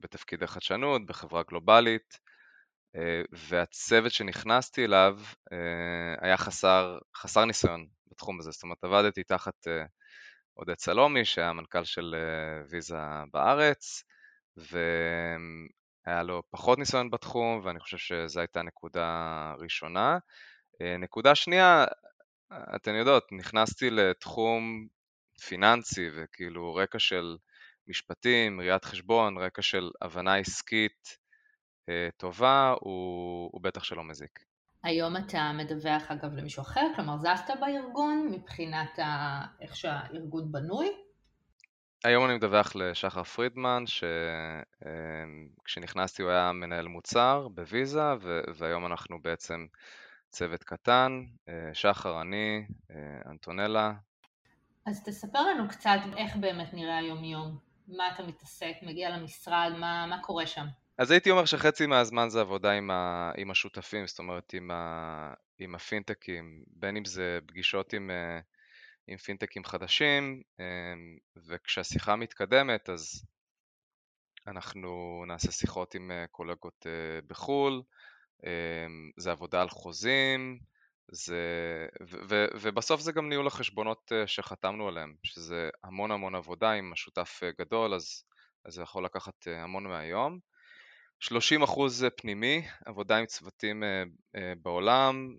בתפקיד 0.00 0.42
החדשנות, 0.42 1.06
בחברה 1.06 1.42
גלובלית, 1.48 2.18
אה, 2.22 2.31
והצוות 3.32 4.12
שנכנסתי 4.12 4.84
אליו 4.84 5.18
אה, 5.52 6.14
היה 6.20 6.36
חסר, 6.36 6.98
חסר 7.16 7.44
ניסיון 7.44 7.86
בתחום 8.10 8.40
הזה, 8.40 8.50
זאת 8.50 8.62
אומרת 8.62 8.84
עבדתי 8.84 9.22
תחת 9.24 9.68
אה, 9.68 9.84
עודד 10.54 10.78
סלומי 10.78 11.24
שהיה 11.24 11.52
מנכ"ל 11.52 11.84
של 11.84 12.14
ויזה 12.70 12.96
בארץ, 13.32 14.02
והיה 14.56 16.22
לו 16.22 16.42
פחות 16.50 16.78
ניסיון 16.78 17.10
בתחום, 17.10 17.60
ואני 17.64 17.80
חושב 17.80 17.96
שזו 17.96 18.40
הייתה 18.40 18.62
נקודה 18.62 19.54
ראשונה. 19.58 20.18
נקודה 20.98 21.34
שנייה, 21.34 21.84
אתן 22.76 22.94
יודעות, 22.94 23.24
נכנסתי 23.32 23.90
לתחום 23.90 24.86
פיננסי 25.48 26.08
וכאילו 26.14 26.74
רקע 26.74 26.98
של 26.98 27.36
משפטים, 27.88 28.60
ראיית 28.60 28.84
חשבון, 28.84 29.38
רקע 29.38 29.62
של 29.62 29.90
הבנה 30.02 30.36
עסקית 30.36 31.08
אה, 31.08 31.21
טובה, 32.16 32.74
הוא, 32.80 33.50
הוא 33.52 33.60
בטח 33.60 33.84
שלא 33.84 34.04
מזיק. 34.04 34.44
היום 34.82 35.16
אתה 35.16 35.52
מדווח 35.54 36.10
אגב 36.10 36.34
למישהו 36.34 36.62
אחר, 36.62 36.86
כלומר 36.96 37.16
זזת 37.18 37.50
בארגון 37.60 38.28
מבחינת 38.32 38.98
ה... 38.98 39.40
איך 39.60 39.76
שהארגון 39.76 40.52
בנוי? 40.52 40.88
היום 42.04 42.24
אני 42.24 42.34
מדווח 42.34 42.76
לשחר 42.76 43.22
פרידמן, 43.22 43.84
שכשנכנסתי 45.62 46.22
אה, 46.22 46.26
הוא 46.26 46.32
היה 46.34 46.52
מנהל 46.52 46.88
מוצר 46.88 47.48
בוויזה, 47.54 48.12
והיום 48.54 48.86
אנחנו 48.86 49.22
בעצם 49.22 49.66
צוות 50.30 50.64
קטן, 50.64 51.22
אה, 51.48 51.70
שחר, 51.72 52.20
אני, 52.20 52.66
אה, 52.90 52.96
אנטונלה. 53.30 53.92
אז 54.86 55.02
תספר 55.04 55.42
לנו 55.42 55.68
קצת 55.68 55.98
איך 56.16 56.36
באמת 56.36 56.74
נראה 56.74 56.98
היום-יום, 56.98 57.58
מה 57.88 58.04
אתה 58.14 58.22
מתעסק, 58.22 58.74
מגיע 58.82 59.16
למשרד, 59.16 59.72
מה, 59.78 60.06
מה 60.06 60.22
קורה 60.22 60.46
שם? 60.46 60.66
אז 60.98 61.10
הייתי 61.10 61.30
אומר 61.30 61.44
שחצי 61.44 61.86
מהזמן 61.86 62.28
זה 62.28 62.40
עבודה 62.40 62.72
עם, 62.72 62.90
ה, 62.90 63.32
עם 63.36 63.50
השותפים, 63.50 64.06
זאת 64.06 64.18
אומרת 64.18 64.54
עם, 64.54 64.70
ה, 64.70 65.34
עם 65.58 65.74
הפינטקים, 65.74 66.64
בין 66.66 66.96
אם 66.96 67.04
זה 67.04 67.38
פגישות 67.46 67.92
עם, 67.92 68.10
אה, 68.10 68.40
עם 69.06 69.16
פינטקים 69.16 69.64
חדשים, 69.64 70.42
וכשהשיחה 71.48 72.16
מתקדמת 72.16 72.88
אז 72.88 73.24
אנחנו 74.46 75.24
נעשה 75.26 75.52
שיחות 75.52 75.94
עם 75.94 76.10
קולגות 76.30 76.86
בחו"ל, 77.26 77.82
אמ, 78.46 79.10
זה 79.16 79.30
עבודה 79.30 79.62
על 79.62 79.68
חוזים, 79.68 80.58
זה, 81.12 81.36
ו, 82.02 82.16
ו, 82.30 82.44
ובסוף 82.60 83.00
זה 83.00 83.12
גם 83.12 83.28
ניהול 83.28 83.46
החשבונות 83.46 84.12
אה, 84.12 84.26
שחתמנו 84.26 84.88
עליהם, 84.88 85.14
שזה 85.22 85.70
המון 85.84 86.10
המון 86.10 86.34
עבודה 86.34 86.72
עם 86.72 86.92
השותף 86.92 87.40
אה, 87.42 87.50
גדול, 87.58 87.94
אז, 87.94 88.24
אז 88.64 88.74
זה 88.74 88.82
יכול 88.82 89.04
לקחת 89.04 89.48
אה, 89.48 89.62
המון 89.62 89.84
מהיום. 89.84 90.51
30% 91.22 92.10
פנימי, 92.16 92.66
עבודה 92.84 93.16
עם 93.16 93.26
צוותים 93.26 93.82
בעולם, 94.62 95.36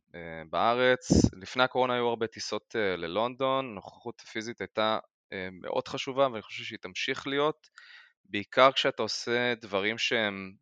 בארץ. 0.49 1.11
לפני 1.33 1.63
הקורונה 1.63 1.93
היו 1.93 2.07
הרבה 2.07 2.27
טיסות 2.27 2.75
ללונדון, 2.97 3.75
נוכחות 3.75 4.21
פיזית 4.21 4.61
הייתה 4.61 4.99
מאוד 5.51 5.87
חשובה 5.87 6.27
ואני 6.31 6.41
חושב 6.41 6.63
שהיא 6.63 6.79
תמשיך 6.81 7.27
להיות, 7.27 7.69
בעיקר 8.25 8.71
כשאתה 8.71 9.03
עושה 9.03 9.53
דברים 9.61 9.97
שהם 9.97 10.53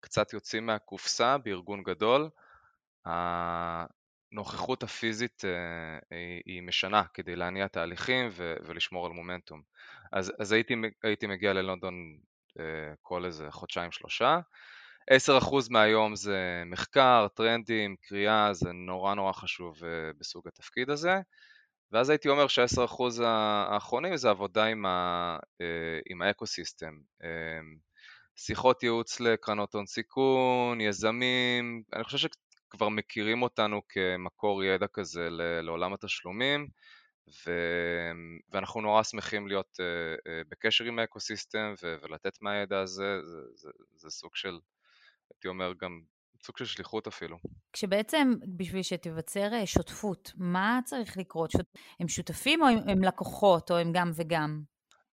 קצת 0.00 0.32
יוצאים 0.32 0.66
מהקופסה 0.66 1.38
בארגון 1.38 1.82
גדול, 1.82 2.30
הנוכחות 3.04 4.82
הפיזית 4.82 5.44
אה, 5.44 5.98
היא 6.44 6.62
משנה 6.62 7.02
כדי 7.14 7.36
להניע 7.36 7.68
תהליכים 7.68 8.28
ולשמור 8.36 9.06
על 9.06 9.12
מומנטום. 9.12 9.62
אז, 10.12 10.32
אז 10.38 10.52
הייתי, 10.52 10.74
הייתי 11.02 11.26
מגיע 11.26 11.52
ללונדון 11.52 11.94
אה, 11.94 12.35
כל 13.02 13.24
איזה 13.24 13.46
חודשיים 13.50 13.92
שלושה. 13.92 14.38
10% 15.10 15.70
מהיום 15.70 16.16
זה 16.16 16.62
מחקר, 16.66 17.26
טרנדים, 17.34 17.96
קריאה, 18.02 18.54
זה 18.54 18.72
נורא 18.72 19.14
נורא 19.14 19.32
חשוב 19.32 19.84
אה, 19.84 20.10
בסוג 20.18 20.48
התפקיד 20.48 20.90
הזה. 20.90 21.20
ואז 21.92 22.10
הייתי 22.10 22.28
אומר 22.28 22.48
ש-10% 22.48 23.22
האחרונים 23.24 24.16
זה 24.16 24.30
עבודה 24.30 24.64
עם, 24.64 24.86
ה, 24.86 25.38
עם 26.10 26.22
האקוסיסטם. 26.22 26.92
שיחות 28.36 28.82
ייעוץ 28.82 29.20
לקרנות 29.20 29.74
הון 29.74 29.86
סיכון, 29.86 30.80
יזמים, 30.80 31.82
אני 31.94 32.04
חושב 32.04 32.28
שכבר 32.68 32.88
מכירים 32.88 33.42
אותנו 33.42 33.80
כמקור 33.88 34.64
ידע 34.64 34.86
כזה 34.92 35.28
לעולם 35.62 35.92
התשלומים 35.92 36.68
ו... 37.28 37.50
ואנחנו 38.50 38.80
נורא 38.80 39.02
שמחים 39.02 39.48
להיות 39.48 39.76
uh, 39.80 40.18
uh, 40.18 40.48
בקשר 40.48 40.84
עם 40.84 40.98
האקוסיסטם 40.98 41.74
ו... 41.82 41.94
ולתת 42.02 42.42
מהידע 42.42 42.80
הזה, 42.80 43.18
זה, 43.22 43.38
זה, 43.54 43.70
זה 43.94 44.10
סוג 44.10 44.36
של, 44.36 44.58
הייתי 45.30 45.48
אומר 45.48 45.72
גם 45.80 46.00
סוג 46.42 46.58
של 46.58 46.64
שליחות 46.64 47.06
אפילו. 47.06 47.36
כשבעצם 47.72 48.32
בשביל 48.56 48.82
שתיווצר 48.82 49.54
אה, 49.54 49.66
שותפות, 49.66 50.32
מה 50.36 50.80
צריך 50.84 51.16
לקרות? 51.16 51.50
הם 52.00 52.08
שותפים 52.08 52.62
או 52.62 52.66
הם, 52.66 52.78
הם 52.88 53.04
לקוחות 53.04 53.70
או 53.70 53.76
הם 53.76 53.92
גם 53.92 54.10
וגם? 54.14 54.62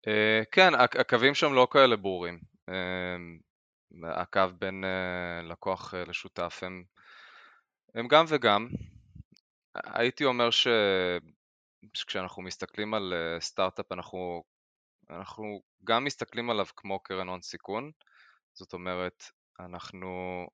Uh, 0.07 0.45
כן, 0.52 0.75
הקווים 0.75 1.35
שם 1.35 1.52
לא 1.52 1.69
כאלה 1.71 1.97
ברורים. 1.97 2.52
אמ, 2.69 3.38
הקו 4.04 4.40
בין 4.59 4.85
אה, 4.85 5.49
לקוח 5.49 5.95
אה, 5.95 6.04
לשותף 6.04 6.61
הם, 6.62 6.85
הם 7.95 8.09
גם 8.09 8.25
וגם. 8.28 8.69
הייתי 9.75 10.25
אומר 10.25 10.50
ש... 10.50 10.66
שכשאנחנו 11.94 12.42
מסתכלים 12.42 12.94
על 12.94 13.14
אה, 13.16 13.40
סטארט-אפ 13.40 13.92
אנחנו, 13.92 14.44
אנחנו 15.10 15.62
גם 15.84 16.04
מסתכלים 16.04 16.50
עליו 16.50 16.66
כמו 16.76 17.00
קרן 17.00 17.28
הון 17.28 17.42
סיכון, 17.42 17.90
זאת 18.54 18.72
אומרת 18.72 19.24
אנחנו 19.60 20.46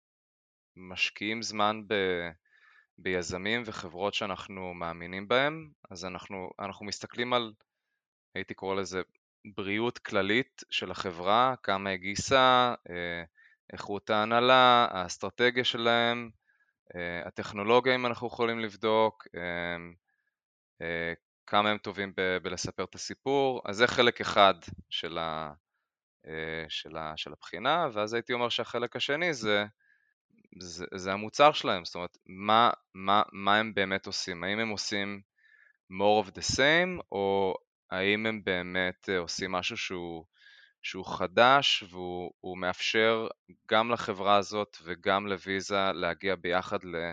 משקיעים 0.76 1.42
זמן 1.42 1.82
ב... 1.86 1.94
ביזמים 2.98 3.62
וחברות 3.64 4.14
שאנחנו 4.14 4.74
מאמינים 4.74 5.28
בהם, 5.28 5.70
אז 5.90 6.04
אנחנו, 6.04 6.50
אנחנו 6.60 6.86
מסתכלים 6.86 7.32
על, 7.32 7.52
הייתי 8.34 8.54
קורא 8.54 8.74
לזה 8.74 9.02
בריאות 9.44 9.98
כללית 9.98 10.62
של 10.70 10.90
החברה, 10.90 11.54
כמה 11.62 11.90
הגיסה, 11.90 12.74
אה, 12.90 13.22
איכות 13.72 14.10
ההנהלה, 14.10 14.88
האסטרטגיה 14.90 15.64
שלהם, 15.64 16.30
אה, 16.96 17.22
הטכנולוגיה 17.26 17.94
אם 17.94 18.06
אנחנו 18.06 18.26
יכולים 18.26 18.58
לבדוק, 18.58 19.26
כמה 21.46 21.70
הם 21.70 21.78
טובים 21.78 22.12
ב- 22.16 22.38
בלספר 22.42 22.84
את 22.84 22.94
הסיפור, 22.94 23.62
אז 23.64 23.76
זה 23.76 23.86
חלק 23.86 24.20
אחד 24.20 24.54
של, 24.90 25.18
ה, 25.18 25.52
של, 26.68 26.96
ה, 26.96 27.12
של 27.16 27.32
הבחינה, 27.32 27.88
ואז 27.92 28.14
הייתי 28.14 28.32
אומר 28.32 28.48
שהחלק 28.48 28.96
השני 28.96 29.34
זה, 29.34 29.64
זה, 30.60 30.86
זה 30.94 31.12
המוצר 31.12 31.52
שלהם, 31.52 31.84
זאת 31.84 31.94
אומרת, 31.94 32.16
מה, 32.26 32.70
מה, 32.94 33.22
מה 33.32 33.56
הם 33.56 33.74
באמת 33.74 34.06
עושים, 34.06 34.44
האם 34.44 34.58
הם 34.58 34.68
עושים 34.68 35.20
more 35.92 36.26
of 36.26 36.30
the 36.30 36.56
same, 36.56 37.02
או 37.12 37.54
האם 37.90 38.26
הם 38.26 38.44
באמת 38.44 39.08
אה, 39.08 39.18
עושים 39.18 39.52
משהו 39.52 39.76
שהוא, 39.76 40.24
שהוא 40.82 41.06
חדש 41.06 41.84
והוא 41.90 42.58
מאפשר 42.58 43.26
גם 43.70 43.90
לחברה 43.90 44.36
הזאת 44.36 44.76
וגם 44.84 45.26
לוויזה 45.26 45.92
להגיע 45.92 46.34
ביחד 46.36 46.84
ל, 46.84 46.96
אה, 46.96 47.12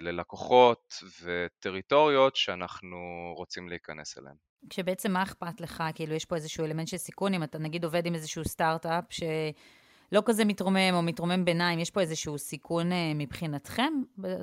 ללקוחות 0.00 0.94
וטריטוריות 1.22 2.36
שאנחנו 2.36 2.96
רוצים 3.36 3.68
להיכנס 3.68 4.18
אליהם. 4.18 4.36
כשבעצם 4.70 5.12
מה 5.12 5.22
אכפת 5.22 5.60
לך? 5.60 5.82
כאילו 5.94 6.14
יש 6.14 6.24
פה 6.24 6.36
איזשהו 6.36 6.64
אלמנט 6.64 6.88
של 6.88 6.96
סיכון, 6.96 7.34
אם 7.34 7.42
אתה 7.42 7.58
נגיד 7.58 7.84
עובד 7.84 8.06
עם 8.06 8.14
איזשהו 8.14 8.44
סטארט-אפ 8.44 9.04
שלא 9.10 10.22
כזה 10.24 10.44
מתרומם 10.44 10.90
או 10.92 11.02
מתרומם 11.02 11.44
ביניים, 11.44 11.78
יש 11.78 11.90
פה 11.90 12.00
איזשהו 12.00 12.38
סיכון 12.38 12.92
אה, 12.92 13.12
מבחינתכם? 13.14 13.92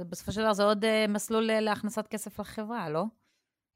בסופו 0.10 0.32
של 0.32 0.42
דבר 0.42 0.54
זה 0.54 0.64
עוד 0.64 0.86
מסלול 1.10 1.44
להכנסת 1.44 2.08
כסף 2.08 2.40
לחברה, 2.40 2.90
לא? 2.90 3.04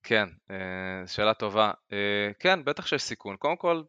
כן, 0.07 0.29
אה, 0.51 1.07
שאלה 1.07 1.33
טובה. 1.33 1.71
אה, 1.93 2.31
כן, 2.39 2.65
בטח 2.65 2.85
שיש 2.87 3.03
סיכון. 3.03 3.35
קודם 3.37 3.57
כל, 3.57 3.83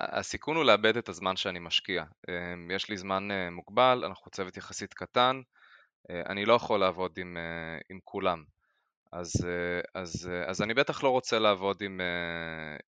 הסיכון 0.00 0.56
הוא 0.56 0.64
לאבד 0.64 0.96
את 0.96 1.08
הזמן 1.08 1.36
שאני 1.36 1.58
משקיע. 1.58 2.04
אה, 2.28 2.34
יש 2.76 2.88
לי 2.88 2.96
זמן 2.96 3.28
מוגבל, 3.50 4.02
אנחנו 4.06 4.30
צוות 4.30 4.56
יחסית 4.56 4.94
קטן, 4.94 5.40
אני 6.08 6.44
לא 6.44 6.54
יכול 6.54 6.80
לעבוד 6.80 7.18
עם, 7.18 7.36
עם 7.90 7.98
כולם. 8.04 8.44
אז, 9.12 9.32
אז, 9.94 10.30
אז 10.46 10.62
אני 10.62 10.74
בטח 10.74 11.02
לא 11.02 11.08
רוצה 11.08 11.38
לעבוד 11.38 11.82
עם, 11.82 12.00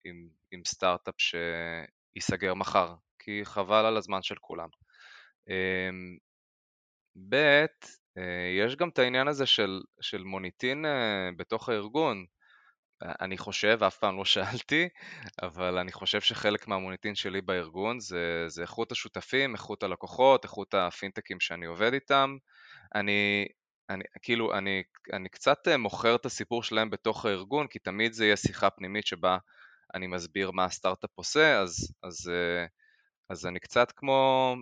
עם, 0.05 0.29
עם 0.51 0.63
סטארט-אפ 0.67 1.15
שייסגר 1.19 2.55
מחר, 2.55 2.95
כי 3.19 3.41
חבל 3.45 3.85
על 3.87 3.97
הזמן 3.97 4.23
של 4.23 4.35
כולם. 4.41 4.69
אמ, 5.49 6.17
ב', 7.29 7.67
יש 8.59 8.77
גם 8.77 8.89
את 8.89 8.99
העניין 8.99 9.29
הזה 9.29 9.47
של, 9.47 9.83
של 10.01 10.23
מוניטין 10.25 10.85
בתוך 11.37 11.69
הארגון. 11.69 12.25
אני 13.21 13.39
חושב, 13.39 13.79
אף 13.87 13.99
פעם 13.99 14.17
לא 14.17 14.25
שאלתי, 14.25 14.89
אבל 15.43 15.79
אני 15.79 15.93
חושב 15.93 16.21
שחלק 16.21 16.69
מהמוניטין 16.69 17.15
שלי 17.15 17.41
בארגון 17.41 18.01
זה, 18.01 18.45
זה 18.49 18.63
איכות 18.63 18.93
השותפים, 18.93 19.53
איכות 19.53 19.83
הלקוחות, 19.83 20.45
איכות 20.45 20.75
הפינטקים 20.75 21.41
שאני 21.41 21.67
עובד 21.67 21.93
איתם. 21.93 22.37
אני, 22.95 23.47
אני, 23.91 24.05
כאילו, 24.23 24.59
אני, 24.59 24.83
אני 25.13 25.29
קצת 25.29 25.69
אה, 25.69 25.77
מוכר 25.77 26.15
את 26.15 26.27
הסיפור 26.27 26.63
שלהם 26.63 26.91
בתוך 26.91 27.25
הארגון, 27.25 27.67
כי 27.67 27.79
תמיד 27.79 28.13
זה 28.13 28.25
יהיה 28.25 28.37
שיחה 28.37 28.71
פנימית 28.71 29.07
שבה 29.07 29.39
אני 29.95 30.07
מסביר 30.07 30.51
מה 30.51 30.65
הסטארט-אפ 30.65 31.11
עושה, 31.15 31.61
אז, 31.61 31.95
אז, 32.03 32.31
אה, 32.35 32.67
אז 33.31 33.47
אני 33.47 33.61
קצת 33.61 33.93
כמו 33.97 34.55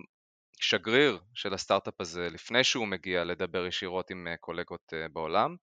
שגריר 0.61 1.19
של 1.33 1.53
הסטארט-אפ 1.53 2.01
הזה 2.01 2.29
לפני 2.29 2.63
שהוא 2.63 2.87
מגיע 2.87 3.23
לדבר 3.23 3.65
ישירות 3.65 4.11
עם 4.11 4.27
אה, 4.27 4.37
קולגות 4.37 4.93
בעולם. 5.13 5.55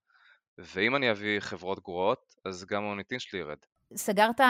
ואם 0.58 0.96
אני 0.96 1.10
אביא 1.10 1.40
חברות 1.40 1.82
גרועות, 1.82 2.34
אז 2.44 2.64
גם 2.64 2.84
המוניטין 2.84 3.18
שלי 3.18 3.38
ירד. 3.38 3.58
סגרת 3.95 4.40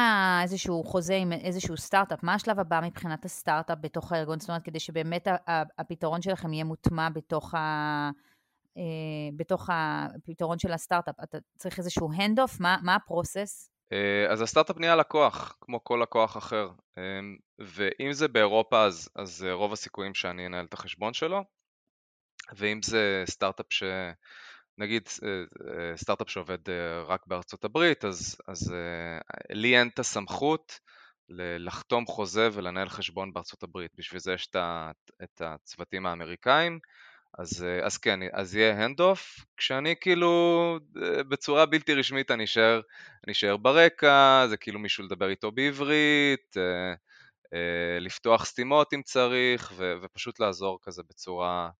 איזשהו 0.42 0.84
חוזה 0.84 1.14
עם 1.14 1.32
איזשהו 1.32 1.76
סטארט-אפ, 1.76 2.22
מה 2.22 2.34
השלב 2.34 2.60
הבא 2.60 2.80
מבחינת 2.82 3.24
הסטארט-אפ 3.24 3.78
בתוך 3.80 4.12
הארגון? 4.12 4.40
זאת 4.40 4.48
אומרת, 4.48 4.62
כדי 4.62 4.80
שבאמת 4.80 5.28
הפתרון 5.78 6.22
שלכם 6.22 6.52
יהיה 6.52 6.64
מוטמע 6.64 7.08
בתוך, 7.08 7.54
ה, 7.54 7.58
אה, 8.76 8.82
בתוך 9.36 9.70
הפתרון 9.72 10.58
של 10.58 10.72
הסטארט-אפ. 10.72 11.14
אתה 11.22 11.38
צריך 11.56 11.78
איזשהו 11.78 12.12
hand-off? 12.12 12.60
מה, 12.60 12.76
מה 12.82 12.94
ה 12.94 13.03
process? 13.03 13.70
אה, 13.92 14.32
אז 14.32 14.42
הסטארט-אפ 14.42 14.78
נהיה 14.78 14.96
לקוח, 14.96 15.56
כמו 15.60 15.84
כל 15.84 16.00
לקוח 16.02 16.36
אחר. 16.36 16.68
אה, 16.98 17.02
ואם 17.58 18.12
זה 18.12 18.28
באירופה, 18.28 18.84
אז, 18.84 19.08
אז 19.16 19.46
רוב 19.52 19.72
הסיכויים 19.72 20.14
שאני 20.14 20.46
אנהל 20.46 20.64
את 20.64 20.74
החשבון 20.74 21.14
שלו. 21.14 21.44
ואם 22.56 22.82
זה 22.82 23.24
סטארט-אפ 23.26 23.66
ש... 23.70 23.82
נגיד 24.78 25.02
אה, 25.22 25.28
אה, 25.28 25.96
סטארט-אפ 25.96 26.30
שעובד 26.30 26.70
אה, 26.70 27.02
רק 27.02 27.26
בארצות 27.26 27.64
הברית, 27.64 28.04
אז, 28.04 28.36
אז 28.48 28.74
לי 29.50 29.78
אין 29.78 29.88
את 29.88 29.98
הסמכות 29.98 30.80
לחתום 31.58 32.06
חוזה 32.06 32.48
ולנהל 32.52 32.88
חשבון 32.88 33.32
בארצות 33.32 33.62
הברית, 33.62 33.90
בשביל 33.96 34.20
זה 34.20 34.32
יש 34.32 34.48
את 35.22 35.40
הצוותים 35.40 36.06
האמריקאים, 36.06 36.78
אז, 37.38 37.64
אז 37.82 37.98
כן, 37.98 38.20
אז 38.32 38.54
יהיה 38.54 38.84
hand-off, 38.84 39.38
כשאני 39.56 39.94
כאילו 40.00 40.78
בצורה 41.28 41.66
בלתי 41.66 41.94
רשמית 41.94 42.30
אני 42.30 42.44
אשאר, 42.44 42.80
אני 43.26 43.32
אשאר 43.32 43.56
ברקע, 43.56 44.46
זה 44.48 44.56
כאילו 44.56 44.78
מישהו 44.78 45.04
לדבר 45.04 45.28
איתו 45.28 45.52
בעברית, 45.52 46.56
לפתוח 48.00 48.44
סתימות 48.44 48.94
אם 48.94 49.02
צריך, 49.02 49.72
ופשוט 50.02 50.40
לעזור 50.40 50.78
כזה 50.82 51.02
בצורה 51.10 51.70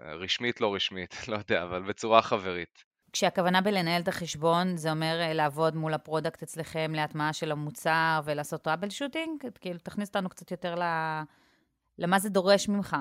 רשמית 0.00 0.60
לא 0.60 0.74
רשמית, 0.74 1.14
לא 1.28 1.36
יודע, 1.36 1.62
אבל 1.62 1.82
בצורה 1.82 2.22
חברית. 2.22 2.84
כשהכוונה 3.12 3.60
בלנהל 3.60 4.02
את 4.02 4.08
החשבון, 4.08 4.76
זה 4.76 4.90
אומר 4.90 5.20
אה, 5.20 5.32
לעבוד 5.32 5.76
מול 5.76 5.94
ה 5.94 6.00
product 6.00 6.42
אצלכם 6.42 6.92
להטמעה 6.94 7.32
של 7.32 7.52
המוצר 7.52 8.20
ולעשות 8.24 8.62
troubleshooting? 8.62 9.44
כאילו, 9.60 9.78
תכניס 9.78 10.08
אותנו 10.08 10.28
קצת 10.28 10.50
יותר 10.50 10.74
ל... 10.74 10.82
למה 11.98 12.18
זה 12.18 12.28
דורש 12.28 12.68
ממך. 12.68 12.96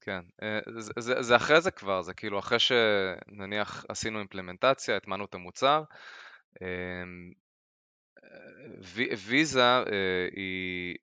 כן, 0.00 0.20
אה, 0.42 0.58
זה, 0.78 0.92
זה, 0.98 1.22
זה 1.22 1.36
אחרי 1.36 1.60
זה 1.60 1.70
כבר, 1.70 2.02
זה 2.02 2.14
כאילו 2.14 2.38
אחרי 2.38 2.58
שנניח 2.58 3.84
עשינו 3.88 4.18
אימפלמנטציה, 4.18 4.96
הטמענו 4.96 5.24
את 5.24 5.34
המוצר, 5.34 5.82
אמ, 6.62 7.32
ויזה 9.16 9.62
אה, 9.62 10.28
היא, 10.32 10.96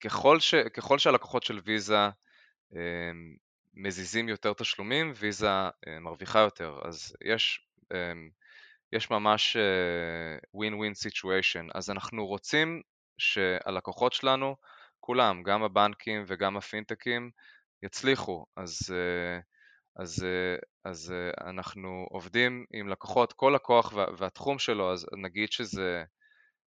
ככל, 0.00 0.40
ש, 0.40 0.54
ככל 0.54 0.98
שהלקוחות 0.98 1.42
של 1.42 1.60
ויזה 1.64 2.08
אמ, 2.72 3.36
מזיזים 3.78 4.28
יותר 4.28 4.52
תשלומים, 4.52 5.12
ויזה 5.16 5.48
אה, 5.48 6.00
מרוויחה 6.00 6.38
יותר, 6.38 6.78
אז 6.84 7.16
יש, 7.24 7.68
אמ, 7.92 8.30
יש 8.92 9.10
ממש 9.10 9.56
ווין 10.54 10.74
ווין 10.74 10.94
סיטואשן, 10.94 11.66
אז 11.74 11.90
אנחנו 11.90 12.26
רוצים 12.26 12.82
שהלקוחות 13.18 14.12
שלנו, 14.12 14.56
כולם, 15.00 15.42
גם 15.42 15.62
הבנקים 15.62 16.24
וגם 16.26 16.56
הפינטקים, 16.56 17.30
יצליחו, 17.82 18.46
אז, 18.56 18.78
אה, 18.92 19.40
אז, 20.02 20.24
אה, 20.24 20.56
אז 20.90 21.14
אנחנו 21.46 22.06
עובדים 22.10 22.64
עם 22.72 22.88
לקוחות, 22.88 23.32
כל 23.32 23.52
לקוח 23.54 23.92
והתחום 24.18 24.58
שלו, 24.58 24.92
אז 24.92 25.06
נגיד 25.22 25.52
שזה, 25.52 26.04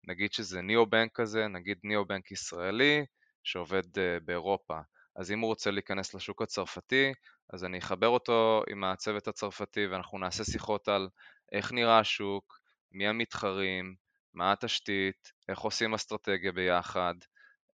נגיד 0.08 0.32
שזה 0.32 0.62
ניאו-בנק 0.62 1.10
כזה, 1.14 1.48
נגיד 1.48 1.78
ניאו-בנק 1.84 2.30
ישראלי 2.30 3.04
שעובד 3.44 3.82
באירופה, 4.24 4.78
אז 5.16 5.32
אם 5.32 5.40
הוא 5.40 5.48
רוצה 5.48 5.70
להיכנס 5.70 6.14
לשוק 6.14 6.42
הצרפתי, 6.42 7.12
אז 7.52 7.64
אני 7.64 7.78
אחבר 7.78 8.08
אותו 8.08 8.62
עם 8.70 8.84
הצוות 8.84 9.28
הצרפתי 9.28 9.86
ואנחנו 9.86 10.18
נעשה 10.18 10.44
שיחות 10.44 10.88
על 10.88 11.08
איך 11.52 11.72
נראה 11.72 11.98
השוק, 11.98 12.58
מי 12.92 13.08
המתחרים, 13.08 13.94
מה 14.34 14.52
התשתית, 14.52 15.32
איך 15.48 15.58
עושים 15.58 15.94
אסטרטגיה 15.94 16.52
ביחד, 16.52 17.14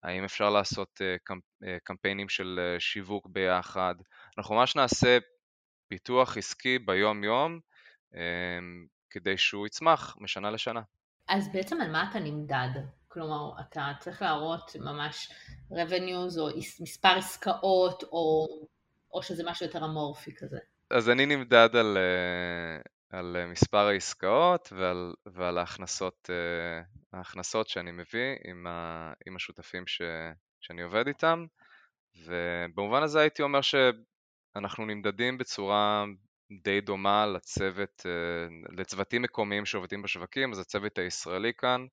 האם 0.03 0.25
אפשר 0.25 0.51
לעשות 0.51 1.01
אה, 1.01 1.17
אה, 1.69 1.79
קמפיינים 1.85 2.29
של 2.29 2.61
אה, 2.63 2.81
שיווק 2.81 3.27
ביחד. 3.27 3.95
אנחנו 4.39 4.55
ממש 4.55 4.77
נעשה 4.77 5.19
פיתוח 5.89 6.37
עסקי 6.37 6.79
ביום-יום 6.79 7.61
כדי 9.11 9.39
שהוא 9.39 9.67
יצמח 9.67 10.17
משנה 10.21 10.51
לשנה. 10.51 10.81
אז 11.29 11.53
בעצם 11.53 11.81
על 11.81 11.93
מה 11.93 12.11
אתה 12.11 12.19
נמדד? 12.19 12.69
כלומר, 13.09 13.61
אתה 13.61 13.93
צריך 13.99 14.23
להראות 14.23 14.77
ממש 14.81 15.33
revenues 15.73 16.41
או 16.41 16.49
מספר 16.81 17.09
עסקאות 17.19 18.03
או, 18.03 18.47
או 19.13 19.23
שזה 19.23 19.43
משהו 19.47 19.67
יותר 19.67 19.85
אמורפי 19.85 20.35
כזה. 20.37 20.59
אז 20.91 21.11
אני 21.11 21.27
נמדד 21.27 21.69
על, 21.77 21.99
אה, 21.99 23.19
על 23.19 23.47
מספר 23.47 23.87
העסקאות 23.87 24.73
ועל, 24.73 25.15
ועל 25.27 25.59
ההכנסות, 25.59 26.31
אה, 26.31 26.83
ההכנסות 27.19 27.69
שאני 27.69 27.91
מביא 27.91 28.37
עם, 28.45 28.67
ה, 28.67 29.13
עם 29.27 29.37
השותפים 29.37 29.87
ש, 29.87 30.03
שאני 30.61 30.83
עובד 30.83 31.07
איתם 31.07 31.45
ובמובן 32.17 33.03
הזה 33.03 33.21
הייתי 33.21 33.43
אומר 33.43 33.61
שאנחנו 33.61 34.87
נמדדים 34.87 35.39
בצורה 35.39 36.05
די 36.65 36.81
דומה 36.81 37.27
לצוות, 37.27 38.07
אה, 38.07 38.77
לצוותים 38.77 39.23
מקומיים 39.23 39.67
שעובדים 39.67 40.03
בשווקים, 40.03 40.53
אז 40.53 40.59
הצוות 40.59 40.99
הישראלי 40.99 41.53
כאן 41.59 41.87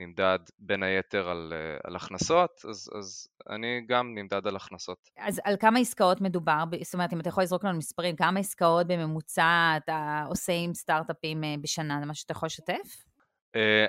נמדד 0.00 0.38
בין 0.58 0.82
היתר 0.82 1.28
על, 1.28 1.52
אה, 1.56 1.78
על 1.84 1.96
הכנסות, 1.96 2.64
אז, 2.68 2.90
אז 2.98 3.28
אני 3.50 3.80
גם 3.88 4.14
נמדד 4.14 4.46
על 4.46 4.56
הכנסות. 4.56 5.10
אז 5.18 5.40
על 5.44 5.56
כמה 5.60 5.78
עסקאות 5.78 6.20
מדובר? 6.20 6.64
זאת 6.82 6.94
אומרת, 6.94 7.12
אם 7.12 7.20
אתה 7.20 7.28
יכול 7.28 7.42
לזרוק 7.42 7.64
לנו 7.64 7.78
מספרים, 7.78 8.16
כמה 8.16 8.40
עסקאות 8.40 8.86
בממוצע 8.86 9.74
אתה 9.76 10.24
עושה 10.28 10.52
עם 10.52 10.74
סטארט-אפים 10.74 11.44
אה, 11.44 11.54
בשנה? 11.60 11.96
זה 12.00 12.06
מה 12.06 12.14
שאתה 12.14 12.32
יכול 12.32 12.46
לשתף? 12.46 13.04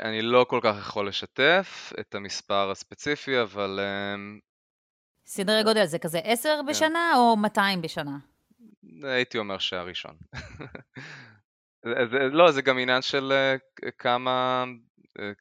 אני 0.04 0.21
לא 0.21 0.45
כל 0.50 0.60
כך 0.63 0.76
יכול 0.80 1.08
לשתף 1.08 1.93
את 2.00 2.15
המספר 2.15 2.71
הספציפי, 2.71 3.41
אבל... 3.41 3.80
סדרי 5.26 5.63
גודל 5.63 5.86
זה 5.86 6.00
כזה 6.00 6.19
10 6.24 6.50
כן. 6.50 6.65
בשנה 6.65 7.12
או 7.15 7.38
200 7.38 7.82
בשנה? 7.82 8.17
הייתי 9.04 9.38
אומר 9.38 9.58
שהראשון. 9.58 10.15
זה, 12.12 12.19
לא, 12.32 12.52
זה 12.52 12.62
גם 12.62 12.78
עניין 12.78 13.02
של 13.02 13.32
uh, 13.32 13.91
כמה, 13.97 14.65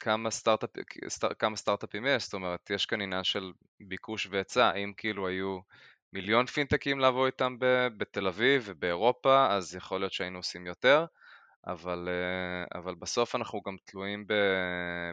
כמה, 0.01 0.31
סטארט-אפ, 0.31 0.71
סטאר, 1.09 1.35
כמה 1.35 1.57
סטארט-אפים 1.57 2.07
יש, 2.07 2.25
זאת 2.25 2.35
אומרת, 2.35 2.71
יש 2.71 2.87
כאן 2.87 3.01
עניין 3.01 3.25
של 3.25 3.53
ביקוש 3.81 4.29
והיצע, 4.31 4.73
אם 4.73 4.93
כאילו 4.97 5.29
היו 5.29 5.59
מיליון 6.13 6.47
פינטקים 6.47 7.01
לבוא 7.01 7.27
איתם 7.27 7.57
ב, 7.59 7.89
בתל 7.97 8.27
אביב 8.27 8.63
ובאירופה, 8.67 9.47
אז 9.51 9.75
יכול 9.75 10.01
להיות 10.01 10.13
שהיינו 10.13 10.39
עושים 10.39 10.67
יותר, 10.67 11.05
אבל, 11.67 12.09
uh, 12.09 12.79
אבל 12.79 12.95
בסוף 12.95 13.35
אנחנו 13.35 13.61
גם 13.67 13.77
תלויים 13.85 14.27
ב, 14.27 14.33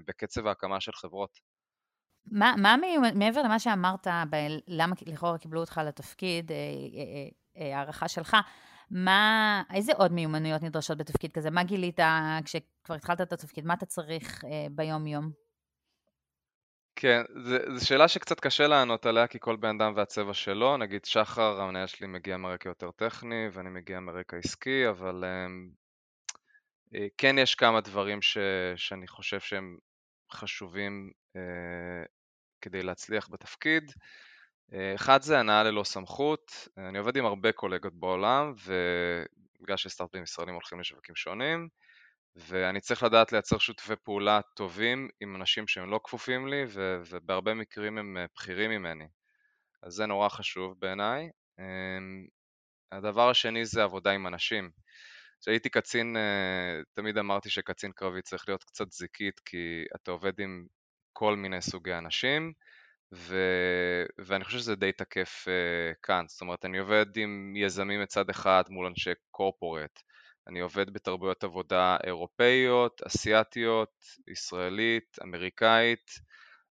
בקצב 0.08 0.48
ההקמה 0.48 0.82
של 0.82 0.92
חברות. 0.94 1.40
מה, 2.32 2.54
מה 2.58 2.76
מעבר 3.16 3.42
למה 3.42 3.60
שאמרת, 3.60 4.08
ב- 4.08 4.58
למה 4.68 4.96
לכאורה 5.06 5.38
קיבלו 5.38 5.60
אותך 5.60 5.82
לתפקיד, 5.86 6.52
הערכה 7.56 8.08
שלך, 8.08 8.38
מה, 8.92 9.64
איזה 9.74 9.92
עוד 9.94 10.12
מיומנויות 10.12 10.64
נדרשות 10.64 10.98
בתפקיד 10.98 11.32
כזה? 11.32 11.50
מה 11.50 11.64
גילית 11.64 12.00
כשכבר 12.46 12.96
התחלת 12.96 13.22
את 13.22 13.34
התפקיד? 13.34 13.66
מה 13.66 13.74
אתה 13.74 13.86
צריך 13.86 14.46
אה, 14.46 14.68
ביום-יום? 14.72 15.32
כן, 17.00 17.22
זו 17.76 17.88
שאלה 17.88 18.08
שקצת 18.08 18.40
קשה 18.40 18.68
לענות 18.68 19.06
עליה, 19.06 19.28
כי 19.28 19.40
כל 19.40 19.56
בן 19.56 19.82
אדם 19.82 19.94
והצבע 19.96 20.34
שלו. 20.34 20.78
נגיד 20.78 21.06
שחר, 21.06 21.62
המנהל 21.62 21.88
שלי 21.88 22.08
מגיע 22.08 22.38
מרקע 22.38 22.70
יותר 22.70 22.92
טכני, 22.92 23.48
ואני 23.54 23.70
מגיע 23.70 24.00
מרקע 24.00 24.38
עסקי, 24.38 24.90
אבל 24.90 25.24
אמ, 25.26 25.70
אה, 26.96 27.08
כן 27.18 27.38
יש 27.38 27.56
כמה 27.56 27.82
דברים 27.82 28.22
ש, 28.22 28.38
שאני 28.76 29.08
חושב 29.08 29.40
שהם 29.40 29.78
חשובים 30.32 31.12
אה, 31.36 31.42
כדי 32.62 32.84
להצליח 32.84 33.30
בתפקיד. 33.32 33.84
אה, 33.84 33.94
אחד 34.96 35.22
זה 35.22 35.40
הנאה 35.40 35.64
ללא 35.64 35.84
סמכות, 35.84 36.68
אני 36.78 36.98
עובד 36.98 37.18
עם 37.18 37.26
הרבה 37.26 37.52
קולגות 37.52 37.94
בעולם 37.94 38.54
ובגלל 38.66 39.78
שסטארט-אפים 39.78 40.24
ישראלים 40.24 40.54
הולכים 40.54 40.80
לשווקים 40.80 41.16
שונים, 41.16 41.68
ואני 42.36 42.82
צריך 42.82 43.04
לדעת 43.04 43.32
לייצר 43.32 43.58
שותפי 43.58 43.96
פעולה 44.04 44.40
טובים 44.56 45.10
עם 45.22 45.36
אנשים 45.36 45.68
שהם 45.68 45.92
לא 45.92 46.00
כפופים 46.04 46.48
לי 46.48 46.64
ו- 46.68 47.02
ובהרבה 47.10 47.54
מקרים 47.54 47.98
הם 47.98 48.18
בכירים 48.36 48.72
ממני. 48.72 49.08
אז 49.84 49.94
זה 49.94 50.06
נורא 50.06 50.30
חשוב 50.30 50.80
בעיניי. 50.80 51.30
אמ, 51.60 52.28
הדבר 52.92 53.30
השני 53.30 53.66
זה 53.66 53.84
עבודה 53.84 54.12
עם 54.12 54.28
אנשים. 54.28 54.72
כשהייתי 55.42 55.70
קצין, 55.70 56.18
אה, 56.18 56.82
תמיד 56.94 57.18
אמרתי 57.18 57.50
שקצין 57.50 57.92
קרבי 57.92 58.22
צריך 58.22 58.48
להיות 58.48 58.64
קצת 58.64 58.92
זיקית 58.92 59.40
כי 59.40 59.86
אתה 59.96 60.12
עובד 60.12 60.40
עם 60.40 60.66
כל 61.14 61.36
מיני 61.36 61.62
סוגי 61.62 61.94
אנשים 61.94 62.54
ו... 63.14 63.36
ואני 64.18 64.44
חושב 64.44 64.58
שזה 64.58 64.76
די 64.76 64.92
תקף 64.92 65.46
uh, 65.48 65.96
כאן, 66.04 66.26
זאת 66.28 66.42
אומרת 66.42 66.66
אני 66.66 66.78
עובד 66.78 67.18
עם 67.18 67.54
יזמים 67.56 68.02
מצד 68.02 68.30
אחד 68.30 68.64
מול 68.70 68.86
אנשי 68.86 69.12
קורפורט, 69.32 70.00
אני 70.48 70.60
עובד 70.60 70.90
בתרבויות 70.90 71.44
עבודה 71.44 71.98
אירופאיות, 72.04 73.02
אסיאתיות, 73.08 73.92
ישראלית, 74.28 75.18
אמריקאית, 75.24 76.12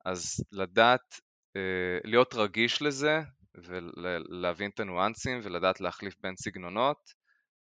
אז 0.06 0.44
לדעת, 0.52 1.14
uh, 1.14 2.02
להיות 2.04 2.34
רגיש 2.34 2.82
לזה 2.82 3.22
ולהבין 3.56 4.70
את 4.74 4.80
הניואנסים 4.80 5.40
ולדעת 5.44 5.82
להחליף 5.82 6.16
בין 6.22 6.36
סגנונות, 6.36 7.14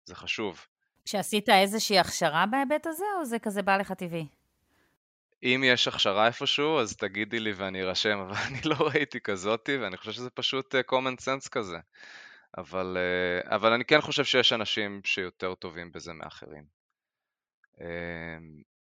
זה 0.05 0.15
חשוב. 0.15 0.65
כשעשית 1.05 1.49
איזושהי 1.49 1.99
הכשרה 1.99 2.45
בהיבט 2.45 2.87
הזה, 2.87 3.05
או 3.19 3.25
זה 3.25 3.39
כזה 3.39 3.61
בא 3.61 3.77
לך 3.77 3.91
טבעי? 3.91 4.27
אם 5.43 5.63
יש 5.65 5.87
הכשרה 5.87 6.27
איפשהו, 6.27 6.79
אז 6.79 6.95
תגידי 6.95 7.39
לי 7.39 7.53
ואני 7.53 7.83
ארשם, 7.83 8.19
אבל 8.19 8.33
אני 8.47 8.59
לא 8.65 8.75
ראיתי 8.79 9.19
כזאתי, 9.19 9.77
ואני 9.77 9.97
חושב 9.97 10.11
שזה 10.11 10.29
פשוט 10.29 10.75
uh, 10.75 10.77
common 10.91 11.21
sense 11.21 11.49
כזה. 11.49 11.77
אבל, 12.57 12.97
uh, 12.97 13.55
אבל 13.55 13.73
אני 13.73 13.85
כן 13.85 14.01
חושב 14.01 14.23
שיש 14.23 14.53
אנשים 14.53 15.01
שיותר 15.05 15.55
טובים 15.55 15.91
בזה 15.91 16.13
מאחרים. 16.13 16.63
Uh, 17.75 17.81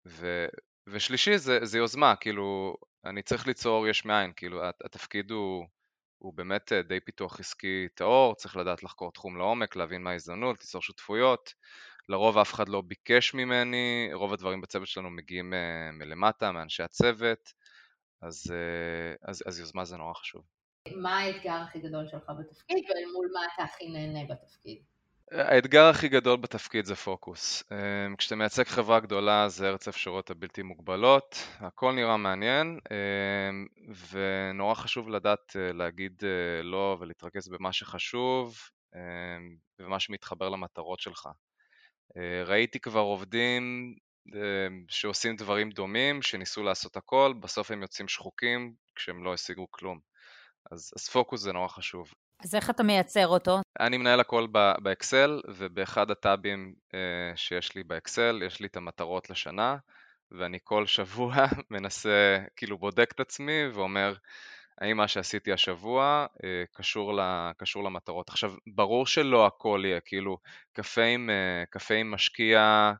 ו, 0.06 0.46
ושלישי 0.86 1.38
זה, 1.38 1.58
זה 1.62 1.78
יוזמה, 1.78 2.16
כאילו, 2.16 2.76
אני 3.04 3.22
צריך 3.22 3.46
ליצור 3.46 3.88
יש 3.88 4.04
מאין, 4.04 4.32
כאילו, 4.36 4.62
התפקיד 4.84 5.30
הוא, 5.30 5.66
הוא 6.18 6.34
באמת 6.34 6.72
די 6.72 7.00
פיתוח 7.00 7.40
עסקי 7.40 7.88
טהור, 7.94 8.34
צריך 8.34 8.56
לדעת 8.56 8.82
לחקור 8.82 9.12
תחום 9.12 9.36
לעומק, 9.36 9.76
להבין 9.76 10.02
מה 10.02 10.10
ההזדמנות, 10.10 10.60
ליצור 10.60 10.82
שותפויות. 10.82 11.54
לרוב 12.08 12.38
אף 12.38 12.54
אחד 12.54 12.68
לא 12.68 12.80
ביקש 12.80 13.34
ממני, 13.34 14.10
רוב 14.12 14.32
הדברים 14.32 14.60
בצוות 14.60 14.88
שלנו 14.88 15.10
מגיעים 15.10 15.54
אה, 15.54 15.90
מלמטה, 15.92 16.52
מאנשי 16.52 16.82
הצוות, 16.82 17.52
אז, 18.22 18.52
אה, 18.52 19.28
אז, 19.30 19.42
אז 19.46 19.60
יוזמה 19.60 19.84
זה 19.84 19.96
נורא 19.96 20.14
חשוב. 20.14 20.42
מה 20.96 21.18
האתגר 21.18 21.52
הכי 21.52 21.78
גדול 21.78 22.08
שלך 22.08 22.32
בתפקיד 22.38 22.84
ומול 22.84 23.28
מה 23.32 23.40
אתה 23.54 23.62
הכי 23.62 23.88
נהנה 23.88 24.34
בתפקיד? 24.34 24.82
האתגר 25.30 25.84
הכי 25.84 26.08
גדול 26.08 26.36
בתפקיד 26.36 26.84
זה 26.84 26.94
פוקוס. 26.94 27.64
אה, 27.72 28.06
כשאתה 28.18 28.36
מייצג 28.36 28.64
חברה 28.64 29.00
גדולה 29.00 29.48
זה 29.48 29.68
ארץ 29.68 29.86
האפשרויות 29.86 30.30
הבלתי 30.30 30.62
מוגבלות, 30.62 31.36
הכל 31.58 31.92
נראה 31.92 32.16
מעניין 32.16 32.78
ונורא 34.10 34.74
חשוב 34.74 35.08
לדעת 35.08 35.56
להגיד 35.56 36.22
לא 36.62 36.96
ולהתרכז 37.00 37.48
במה 37.48 37.72
שחשוב 37.72 38.58
ובמה 39.78 40.00
שמתחבר 40.00 40.48
למטרות 40.48 41.00
שלך. 41.00 41.28
אה, 42.16 42.42
ראיתי 42.46 42.80
כבר 42.80 43.00
עובדים 43.00 43.94
אה, 44.34 44.66
שעושים 44.88 45.36
דברים 45.36 45.70
דומים, 45.70 46.22
שניסו 46.22 46.62
לעשות 46.62 46.96
הכל, 46.96 47.34
בסוף 47.40 47.70
הם 47.70 47.82
יוצאים 47.82 48.08
שחוקים 48.08 48.74
כשהם 48.94 49.24
לא 49.24 49.34
השיגו 49.34 49.66
כלום. 49.70 49.98
אז, 50.70 50.92
אז 50.96 51.08
פוקוס 51.08 51.40
זה 51.40 51.52
נורא 51.52 51.68
חשוב. 51.68 52.12
אז 52.44 52.54
איך 52.54 52.70
אתה 52.70 52.82
מייצר 52.82 53.26
אותו? 53.26 53.60
אני 53.80 53.98
מנהל 53.98 54.20
הכל 54.20 54.46
באקסל, 54.82 55.40
ובאחד 55.48 56.10
הטאבים 56.10 56.74
אה, 56.94 57.36
שיש 57.36 57.74
לי 57.74 57.82
באקסל, 57.82 58.42
יש 58.46 58.60
לי 58.60 58.66
את 58.66 58.76
המטרות 58.76 59.30
לשנה, 59.30 59.76
ואני 60.30 60.58
כל 60.64 60.86
שבוע 60.86 61.34
מנסה, 61.70 62.38
כאילו 62.56 62.78
בודק 62.78 63.12
את 63.14 63.20
עצמי 63.20 63.68
ואומר, 63.72 64.14
האם 64.80 64.96
מה 64.96 65.08
שעשיתי 65.08 65.52
השבוע 65.52 66.26
אה, 66.44 66.64
קשור, 66.72 67.14
ל, 67.14 67.20
קשור 67.56 67.84
למטרות. 67.84 68.28
עכשיו, 68.28 68.54
ברור 68.74 69.06
שלא 69.06 69.46
הכל 69.46 69.82
יהיה, 69.84 70.00
כאילו, 70.00 70.38
קפה 70.72 71.02
עם, 71.02 71.30
אה, 71.30 71.64
קפה 71.70 71.94
עם 71.94 72.10
משקיע 72.10 72.92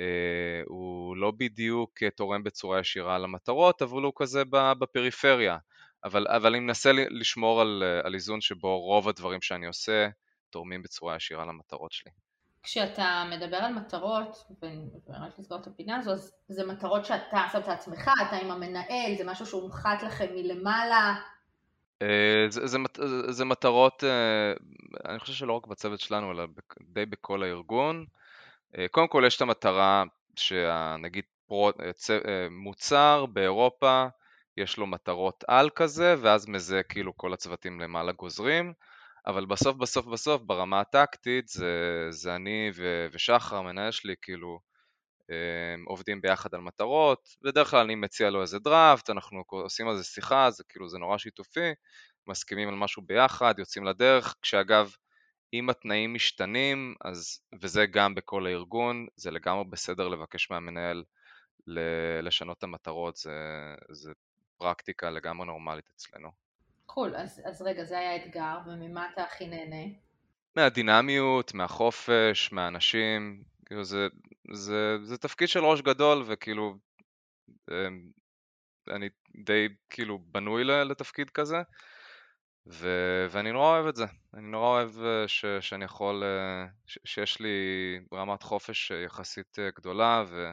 אה, 0.00 0.62
הוא 0.66 1.16
לא 1.16 1.32
בדיוק 1.36 2.02
תורם 2.16 2.42
בצורה 2.42 2.80
ישירה 2.80 3.18
למטרות, 3.18 3.82
אבל 3.82 4.02
הוא 4.02 4.12
כזה 4.16 4.42
בפריפריה. 4.78 5.58
אבל, 6.04 6.26
אבל 6.28 6.54
אני 6.54 6.60
מנסה 6.60 6.92
לשמור 6.92 7.60
על, 7.60 7.82
על 8.04 8.14
איזון 8.14 8.40
שבו 8.40 8.80
רוב 8.80 9.08
הדברים 9.08 9.42
שאני 9.42 9.66
עושה 9.66 10.08
תורמים 10.50 10.82
בצורה 10.82 11.16
ישירה 11.16 11.44
למטרות 11.44 11.92
שלי. 11.92 12.12
כשאתה 12.62 13.24
מדבר 13.30 13.56
על 13.56 13.72
מטרות, 13.72 14.44
ורק 14.62 15.38
לסגור 15.38 15.58
את 15.60 15.66
הפינה 15.66 15.96
הזו, 15.96 16.12
אז 16.12 16.32
זה 16.48 16.66
מטרות 16.66 17.04
שאתה 17.04 17.44
שמת 17.52 17.68
לעצמך, 17.68 18.10
אתה 18.28 18.36
עם 18.36 18.50
המנהל, 18.50 19.14
זה 19.18 19.24
משהו 19.24 19.46
שהונחת 19.46 20.02
לכם 20.02 20.26
מלמעלה? 20.34 21.14
אה, 22.02 22.46
זה, 22.48 22.66
זה, 22.66 22.78
זה 23.28 23.44
מטרות, 23.44 24.04
אה, 24.04 24.52
אני 25.10 25.18
חושב 25.18 25.32
שלא 25.32 25.52
רק 25.52 25.66
בצוות 25.66 26.00
שלנו, 26.00 26.32
אלא 26.32 26.44
די 26.82 27.06
בכל 27.06 27.42
הארגון. 27.42 28.06
אה, 28.78 28.86
קודם 28.90 29.08
כל 29.08 29.24
יש 29.26 29.36
את 29.36 29.42
המטרה 29.42 30.04
שנגיד 30.36 31.24
מוצר 32.50 33.26
באירופה, 33.26 34.06
יש 34.56 34.76
לו 34.76 34.86
מטרות 34.86 35.44
על 35.48 35.70
כזה, 35.70 36.14
ואז 36.20 36.48
מזה 36.48 36.82
כאילו 36.82 37.16
כל 37.16 37.32
הצוותים 37.32 37.80
למעלה 37.80 38.12
גוזרים. 38.12 38.72
אבל 39.26 39.46
בסוף 39.46 39.76
בסוף 39.76 40.06
בסוף 40.06 40.42
ברמה 40.42 40.80
הטקטית 40.80 41.48
זה, 41.48 42.06
זה 42.10 42.34
אני 42.36 42.70
ו, 42.74 43.06
ושחר 43.12 43.56
המנהל 43.56 43.90
שלי 43.90 44.14
כאילו 44.22 44.60
אמ, 45.30 45.84
עובדים 45.84 46.20
ביחד 46.20 46.54
על 46.54 46.60
מטרות, 46.60 47.28
בדרך 47.42 47.70
כלל 47.70 47.80
אני 47.80 47.94
מציע 47.94 48.30
לו 48.30 48.42
איזה 48.42 48.58
דראפט, 48.58 49.10
אנחנו 49.10 49.42
עושים 49.48 49.88
על 49.88 49.96
זה 49.96 50.04
שיחה, 50.04 50.50
זה 50.50 50.64
כאילו 50.68 50.88
זה 50.88 50.98
נורא 50.98 51.18
שיתופי, 51.18 51.70
מסכימים 52.26 52.68
על 52.68 52.74
משהו 52.74 53.02
ביחד, 53.02 53.54
יוצאים 53.58 53.84
לדרך, 53.84 54.34
כשאגב 54.42 54.92
אם 55.52 55.70
התנאים 55.70 56.14
משתנים, 56.14 56.94
אז, 57.04 57.40
וזה 57.62 57.86
גם 57.86 58.14
בכל 58.14 58.46
הארגון, 58.46 59.06
זה 59.16 59.30
לגמרי 59.30 59.64
בסדר 59.70 60.08
לבקש 60.08 60.50
מהמנהל 60.50 61.04
לשנות 62.22 62.58
את 62.58 62.62
המטרות, 62.62 63.16
זה, 63.16 63.32
זה 63.90 64.12
פרקטיקה 64.58 65.10
לגמרי 65.10 65.46
נורמלית 65.46 65.90
אצלנו. 65.96 66.51
קול, 66.94 67.16
אז, 67.16 67.42
אז 67.44 67.62
רגע, 67.62 67.84
זה 67.84 67.98
היה 67.98 68.16
אתגר, 68.16 68.58
וממה 68.66 69.08
אתה 69.12 69.22
הכי 69.24 69.46
נהנה? 69.46 69.94
מהדינמיות, 70.56 71.54
מהחופש, 71.54 72.52
מהאנשים, 72.52 73.42
כאילו 73.66 73.84
זה, 73.84 74.08
זה, 74.52 74.96
זה 75.02 75.18
תפקיד 75.18 75.48
של 75.48 75.64
ראש 75.64 75.80
גדול 75.80 76.22
וכאילו 76.26 76.74
אמ, 77.70 78.10
אני 78.90 79.08
די 79.44 79.68
כאילו 79.90 80.18
בנוי 80.18 80.64
לתפקיד 80.64 81.30
כזה 81.30 81.62
ו, 82.66 82.88
ואני 83.30 83.52
נורא 83.52 83.66
אוהב 83.66 83.86
את 83.86 83.96
זה, 83.96 84.04
אני 84.34 84.46
נורא 84.46 84.68
אוהב 84.68 84.98
אה, 84.98 85.28
ש, 85.28 85.44
שאני 85.60 85.84
יכול, 85.84 86.24
אה, 86.24 86.66
ש, 86.86 86.98
שיש 87.04 87.40
לי 87.40 87.50
רמת 88.12 88.42
חופש 88.42 88.90
יחסית 88.90 89.58
אה, 89.58 89.68
גדולה 89.76 90.24
ו, 90.28 90.52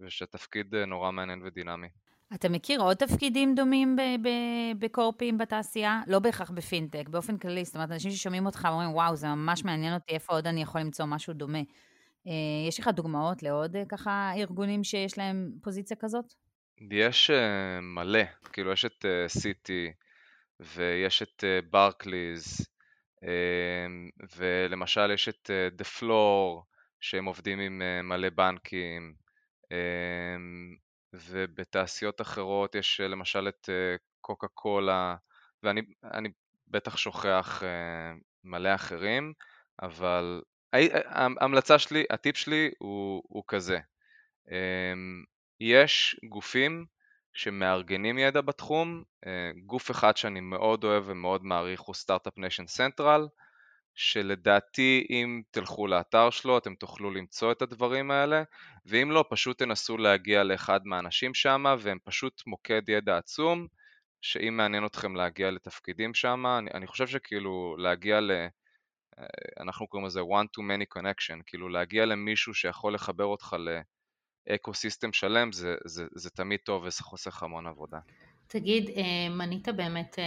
ושהתפקיד 0.00 0.74
נורא 0.74 1.10
מעניין 1.10 1.42
ודינמי. 1.42 1.88
אתה 2.34 2.48
מכיר 2.48 2.80
עוד 2.80 2.96
תפקידים 2.96 3.54
דומים 3.54 3.96
בקורפים 4.78 5.38
בתעשייה? 5.38 6.00
לא 6.06 6.18
בהכרח 6.18 6.50
בפינטק, 6.50 7.08
באופן 7.08 7.38
כללי, 7.38 7.64
זאת 7.64 7.74
אומרת, 7.74 7.90
אנשים 7.90 8.10
ששומעים 8.10 8.46
אותך 8.46 8.68
אומרים, 8.70 8.94
וואו, 8.94 9.16
זה 9.16 9.28
ממש 9.28 9.64
מעניין 9.64 9.94
אותי, 9.94 10.14
איפה 10.14 10.32
עוד 10.32 10.46
אני 10.46 10.62
יכול 10.62 10.80
למצוא 10.80 11.04
משהו 11.04 11.34
דומה. 11.34 11.58
אה, 12.26 12.68
יש 12.68 12.80
לך 12.80 12.88
דוגמאות 12.88 13.42
לעוד 13.42 13.76
אה, 13.76 13.82
ככה 13.88 14.32
ארגונים 14.36 14.84
שיש 14.84 15.18
להם 15.18 15.50
פוזיציה 15.62 15.96
כזאת? 16.00 16.24
יש 16.90 17.30
אה, 17.30 17.80
מלא, 17.80 18.24
כאילו 18.52 18.72
יש 18.72 18.84
את 18.84 19.04
סיטי 19.28 19.92
ויש 20.60 21.22
את 21.22 21.44
ברקליז 21.70 22.66
ולמשל 24.36 25.10
יש 25.10 25.28
את 25.28 25.50
The 25.72 25.84
Floor 25.84 26.64
שהם 27.00 27.24
עובדים 27.24 27.60
עם 27.60 27.82
מלא 28.08 28.30
בנקים 28.30 29.14
ובתעשיות 31.14 32.20
אחרות 32.20 32.74
יש 32.74 33.00
אה, 33.00 33.08
למשל 33.08 33.48
את 33.48 33.68
אה, 33.68 33.96
קוקה 34.20 34.48
קולה, 34.48 35.16
ואני 35.62 35.82
בטח 36.68 36.96
שוכח 36.96 37.62
אה, 37.62 38.12
מלא 38.44 38.74
אחרים, 38.74 39.32
אבל 39.82 40.42
ההמלצה 41.06 41.78
שלי, 41.78 42.04
הטיפ 42.10 42.36
שלי 42.36 42.70
הוא, 42.78 43.22
הוא 43.26 43.44
כזה, 43.48 43.78
אמ, 44.50 45.24
יש 45.60 46.20
גופים 46.28 46.86
שמארגנים 47.32 48.18
ידע 48.18 48.40
בתחום, 48.40 49.02
גוף 49.66 49.90
אחד 49.90 50.16
שאני 50.16 50.40
מאוד 50.40 50.84
אוהב 50.84 51.04
ומאוד 51.06 51.44
מעריך 51.44 51.80
הוא 51.80 51.94
Start-Up 51.94 52.38
Nation 52.38 52.66
Central, 52.66 53.26
שלדעתי 53.94 55.06
אם 55.10 55.42
תלכו 55.50 55.86
לאתר 55.86 56.30
שלו 56.30 56.58
אתם 56.58 56.74
תוכלו 56.74 57.10
למצוא 57.10 57.52
את 57.52 57.62
הדברים 57.62 58.10
האלה 58.10 58.42
ואם 58.86 59.10
לא 59.10 59.24
פשוט 59.30 59.58
תנסו 59.58 59.98
להגיע 59.98 60.44
לאחד 60.44 60.86
מהאנשים 60.86 61.34
שם 61.34 61.64
והם 61.78 61.98
פשוט 62.04 62.42
מוקד 62.46 62.88
ידע 62.88 63.16
עצום 63.16 63.66
שאם 64.20 64.56
מעניין 64.56 64.86
אתכם 64.86 65.16
להגיע 65.16 65.50
לתפקידים 65.50 66.14
שם 66.14 66.46
אני, 66.58 66.70
אני 66.74 66.86
חושב 66.86 67.06
שכאילו 67.06 67.76
להגיע 67.78 68.20
ל... 68.20 68.30
אנחנו 69.60 69.86
קוראים 69.86 70.06
לזה 70.06 70.20
one 70.20 70.46
to 70.56 70.60
many 70.60 70.98
connection 70.98 71.42
כאילו 71.46 71.68
להגיע 71.68 72.06
למישהו 72.06 72.54
שיכול 72.54 72.94
לחבר 72.94 73.24
אותך 73.24 73.56
אקו 74.48 74.74
סיסטם 74.74 75.12
שלם, 75.12 75.52
זה, 75.52 75.76
זה, 75.84 76.06
זה 76.14 76.30
תמיד 76.30 76.60
טוב 76.64 76.84
וזה 76.84 77.02
חוסך 77.02 77.42
המון 77.42 77.66
עבודה. 77.66 77.98
תגיד, 78.46 78.90
מנית 79.30 79.68
באמת 79.68 80.18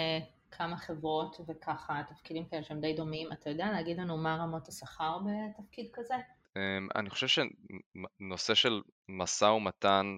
כמה 0.58 0.78
חברות 0.78 1.38
וככה 1.48 2.02
תפקידים 2.08 2.46
כאלה 2.46 2.64
שהם 2.64 2.82
די 2.82 2.94
דומים, 2.94 3.32
אתה 3.32 3.50
יודע 3.50 3.72
להגיד 3.72 3.98
לנו 3.98 4.18
מה 4.18 4.36
רמות 4.36 4.68
השכר 4.68 5.18
בתפקיד 5.18 5.90
כזה? 5.94 6.16
אמ, 6.56 6.88
אני 6.96 7.10
חושב 7.10 7.28
שנושא 7.28 8.56
של 8.56 8.82
משא 9.10 9.46
ומתן 9.46 10.18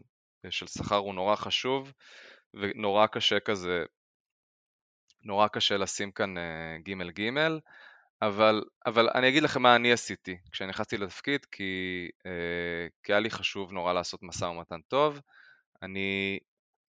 של 0.49 0.67
שכר 0.67 0.95
הוא 0.95 1.13
נורא 1.13 1.35
חשוב 1.35 1.93
ונורא 2.53 3.07
קשה 3.07 3.39
כזה, 3.39 3.83
נורא 5.23 5.47
קשה 5.47 5.77
לשים 5.77 6.11
כאן 6.11 6.35
ג' 6.83 7.19
ג', 7.19 7.29
אבל, 8.21 8.63
אבל 8.85 9.09
אני 9.15 9.29
אגיד 9.29 9.43
לכם 9.43 9.61
מה 9.61 9.75
אני 9.75 9.91
עשיתי 9.91 10.37
כשנכנסתי 10.51 10.97
לתפקיד, 10.97 11.45
כי, 11.45 12.07
כי 13.03 13.13
היה 13.13 13.19
לי 13.19 13.29
חשוב 13.29 13.71
נורא 13.71 13.93
לעשות 13.93 14.23
משא 14.23 14.45
ומתן 14.45 14.81
טוב. 14.87 15.21
אני 15.81 16.39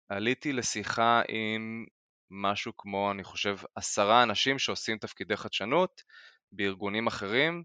עליתי 0.09 0.53
לשיחה 0.53 1.21
עם 1.27 1.85
משהו 2.31 2.71
כמו, 2.77 3.11
אני 3.11 3.23
חושב, 3.23 3.57
עשרה 3.75 4.23
אנשים 4.23 4.59
שעושים 4.59 4.97
תפקידי 4.97 5.37
חדשנות 5.37 6.03
בארגונים 6.51 7.07
אחרים, 7.07 7.63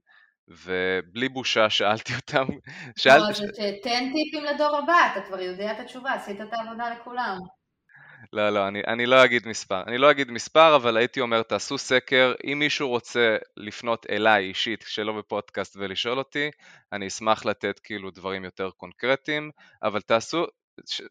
ובלי 0.48 1.29
בושה 1.29 1.70
שאלתי 1.70 2.14
אותם, 2.14 2.46
שאלתי... 2.98 3.24
לא, 3.24 3.29
אז 3.29 3.42
תן 3.83 4.12
טיפים 4.12 4.44
לדור 4.44 4.77
הבא, 4.77 5.12
אתה 5.12 5.27
כבר 5.27 5.40
יודע 5.40 5.72
את 5.72 5.81
התשובה, 5.81 6.12
עשית 6.12 6.40
את 6.40 6.48
העבודה 6.53 6.94
לכולם. 6.94 7.38
לא, 8.33 8.50
לא, 8.50 8.68
אני, 8.68 8.83
אני 8.87 9.07
לא 9.07 9.24
אגיד 9.24 9.48
מספר. 9.48 9.83
אני 9.87 9.98
לא 9.98 10.11
אגיד 10.11 10.31
מספר, 10.31 10.77
אבל 10.77 10.96
הייתי 10.96 11.20
אומר, 11.20 11.42
תעשו 11.42 11.79
סקר. 11.79 12.35
אם 12.44 12.59
מישהו 12.59 12.88
רוצה 12.88 13.37
לפנות 13.57 14.07
אליי 14.11 14.44
אישית, 14.44 14.85
שלא 14.87 15.12
בפודקאסט, 15.12 15.77
ולשאול 15.77 16.18
אותי, 16.18 16.50
אני 16.92 17.07
אשמח 17.07 17.44
לתת 17.44 17.79
כאילו 17.79 18.11
דברים 18.11 18.44
יותר 18.44 18.70
קונקרטיים, 18.70 19.50
אבל 19.83 20.00
תעשו, 20.00 20.44
ש... 20.90 21.03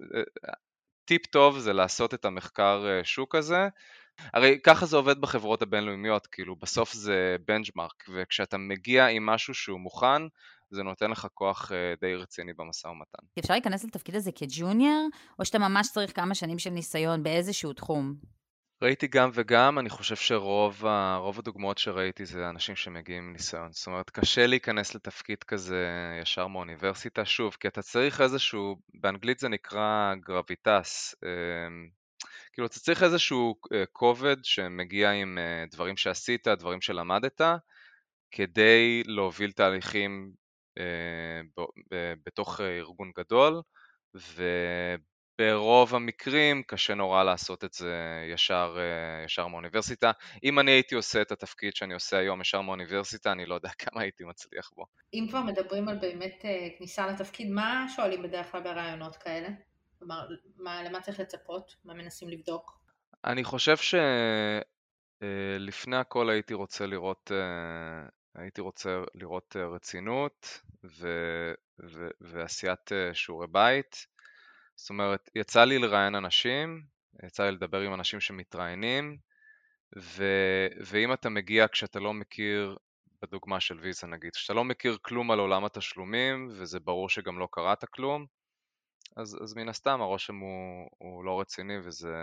טיפ 1.06 1.26
טוב 1.26 1.60
זה 1.60 1.74
לעשות 1.74 2.14
את 2.14 2.26
המחקר 2.26 2.86
אה, 2.88 3.04
שוק 3.04 3.36
הזה. 3.36 3.68
הרי 4.34 4.60
ככה 4.64 4.86
זה 4.86 4.98
עובד 4.98 5.22
בחברות 5.22 5.62
הבינלאומיות, 5.62 6.28
כאילו 6.28 6.56
בסוף 6.56 6.94
זה 6.94 7.36
בנג'מרק, 7.48 8.04
וכשאתה 8.14 8.58
מגיע 8.58 9.08
עם 9.08 9.26
משהו 9.26 9.54
שהוא 9.54 9.80
מוכן, 9.80 10.22
זה 10.72 10.84
נותן 10.84 11.12
לך 11.12 11.28
כוח 11.34 11.72
אה, 11.72 11.94
די 12.02 12.16
רציני 12.16 12.54
במשא 12.54 12.88
ומתן. 12.88 13.26
אפשר 13.40 13.54
להיכנס 13.54 13.84
לתפקיד 13.84 14.16
הזה 14.16 14.32
כג'וניור, 14.36 15.08
או 15.40 15.46
שאתה 15.46 15.60
ממש 15.60 15.88
צריך 15.92 16.16
כמה 16.16 16.36
שנים 16.36 16.60
של 16.60 16.70
ניסיון 16.70 17.24
באיזשהו 17.24 17.74
תחום? 17.74 18.16
ראיתי 18.84 19.08
גם 19.08 19.30
וגם, 19.34 19.80
אני 19.80 19.90
חושב 19.90 20.16
שרוב 20.16 20.86
הדוגמאות 21.40 21.78
שראיתי 21.78 22.26
זה 22.26 22.50
אנשים 22.50 22.76
שמגיעים 22.76 23.24
עם 23.24 23.34
ניסיון. 23.34 23.72
זאת 23.72 23.88
אומרת, 23.88 24.10
קשה 24.10 24.48
להיכנס 24.48 24.96
לתפקיד 24.96 25.44
כזה 25.44 25.88
ישר 26.22 26.48
מאוניברסיטה, 26.48 27.26
שוב, 27.26 27.58
כי 27.60 27.68
אתה 27.68 27.82
צריך 27.82 28.22
איזשהו, 28.22 28.76
באנגלית 28.94 29.40
זה 29.40 29.50
נקרא 29.50 30.14
גרביטס, 30.20 31.16
אמ, 31.24 31.90
כאילו 32.54 32.68
אתה 32.68 32.80
צריך 32.80 33.04
איזשהו 33.04 33.56
אה, 33.74 33.84
כובד 33.92 34.38
שמגיע 34.44 35.12
עם 35.12 35.38
אה, 35.38 35.66
דברים 35.72 35.98
שעשית, 35.98 36.48
דברים 36.48 36.82
שלמדת, 36.82 37.42
כדי 38.32 39.04
להוביל 39.06 39.52
תהליכים 39.52 40.32
אה, 40.78 41.42
בתוך 42.26 42.62
ארגון 42.62 43.12
גדול, 43.18 43.62
ברוב 45.38 45.96
המקרים 45.96 46.64
קשה 46.64 46.94
נורא 46.94 47.24
לעשות 47.24 47.64
את 47.64 47.74
זה 47.74 47.96
ישר, 48.34 48.78
אה, 48.78 49.24
ישר 49.26 49.48
מאוניברסיטה. 49.48 50.12
אם 50.44 50.60
אני 50.60 50.72
הייתי 50.72 50.96
עושה 50.96 51.22
את 51.22 51.32
התפקיד 51.32 51.76
שאני 51.76 51.94
עושה 51.94 52.18
היום 52.18 52.42
ישר 52.42 52.62
מאוניברסיטה, 52.62 53.32
אני 53.32 53.46
לא 53.46 53.56
יודע 53.56 53.70
כמה 53.84 54.02
הייתי 54.02 54.24
מצליח 54.24 54.72
בו. 54.76 54.86
אם 55.14 55.26
כבר 55.30 55.42
מדברים 55.42 55.90
על 55.90 55.98
באמת 55.98 56.42
אה, 56.46 56.68
כניסה 56.78 57.08
לתפקיד, 57.08 57.50
מה 57.50 57.86
שואלים 57.96 58.24
בדרך 58.24 58.52
כלל 58.52 58.62
ברעיונות 58.62 59.16
כאלה? 59.16 59.50
כלומר, 60.00 60.28
מה, 60.58 60.84
למה 60.84 61.02
צריך 61.02 61.20
לצפות? 61.20 61.76
מה 61.86 61.94
מנסים 61.94 62.30
לבדוק? 62.30 62.80
אני 63.26 63.44
חושב 63.44 63.78
שלפני 65.22 65.96
אה, 65.96 66.02
הכל 66.02 66.30
הייתי 66.30 66.54
רוצה 66.54 66.86
לראות, 66.86 67.32
הייתי 68.36 68.62
רוצה 68.62 69.02
לראות 69.16 69.56
רצינות 69.56 70.62
ו, 70.84 71.08
ו, 71.84 72.08
ועשיית 72.22 72.92
שיעורי 73.14 73.48
בית. 73.48 74.13
זאת 74.76 74.90
אומרת, 74.90 75.30
יצא 75.36 75.64
לי 75.64 75.80
לראיין 75.80 76.16
אנשים, 76.16 76.84
יצא 77.26 77.44
לי 77.44 77.52
לדבר 77.52 77.80
עם 77.80 77.94
אנשים 77.94 78.20
שמתראיינים, 78.20 79.18
ו... 79.98 80.24
ואם 80.86 81.14
אתה 81.14 81.30
מגיע 81.30 81.68
כשאתה 81.68 82.00
לא 82.00 82.14
מכיר, 82.14 82.78
בדוגמה 83.22 83.60
של 83.60 83.80
ויזה 83.80 84.08
נגיד, 84.08 84.32
כשאתה 84.36 84.54
לא 84.54 84.64
מכיר 84.64 84.98
כלום 85.02 85.32
על 85.32 85.40
עולם 85.40 85.66
התשלומים, 85.66 86.48
וזה 86.52 86.80
ברור 86.80 87.10
שגם 87.10 87.40
לא 87.40 87.48
קראת 87.52 87.86
כלום, 87.86 88.26
אז, 89.16 89.38
אז 89.44 89.54
מן 89.54 89.70
הסתם 89.70 90.02
הרושם 90.02 90.38
הוא, 90.38 90.90
הוא 90.98 91.24
לא 91.24 91.42
רציני 91.42 91.78
וזה, 91.84 92.16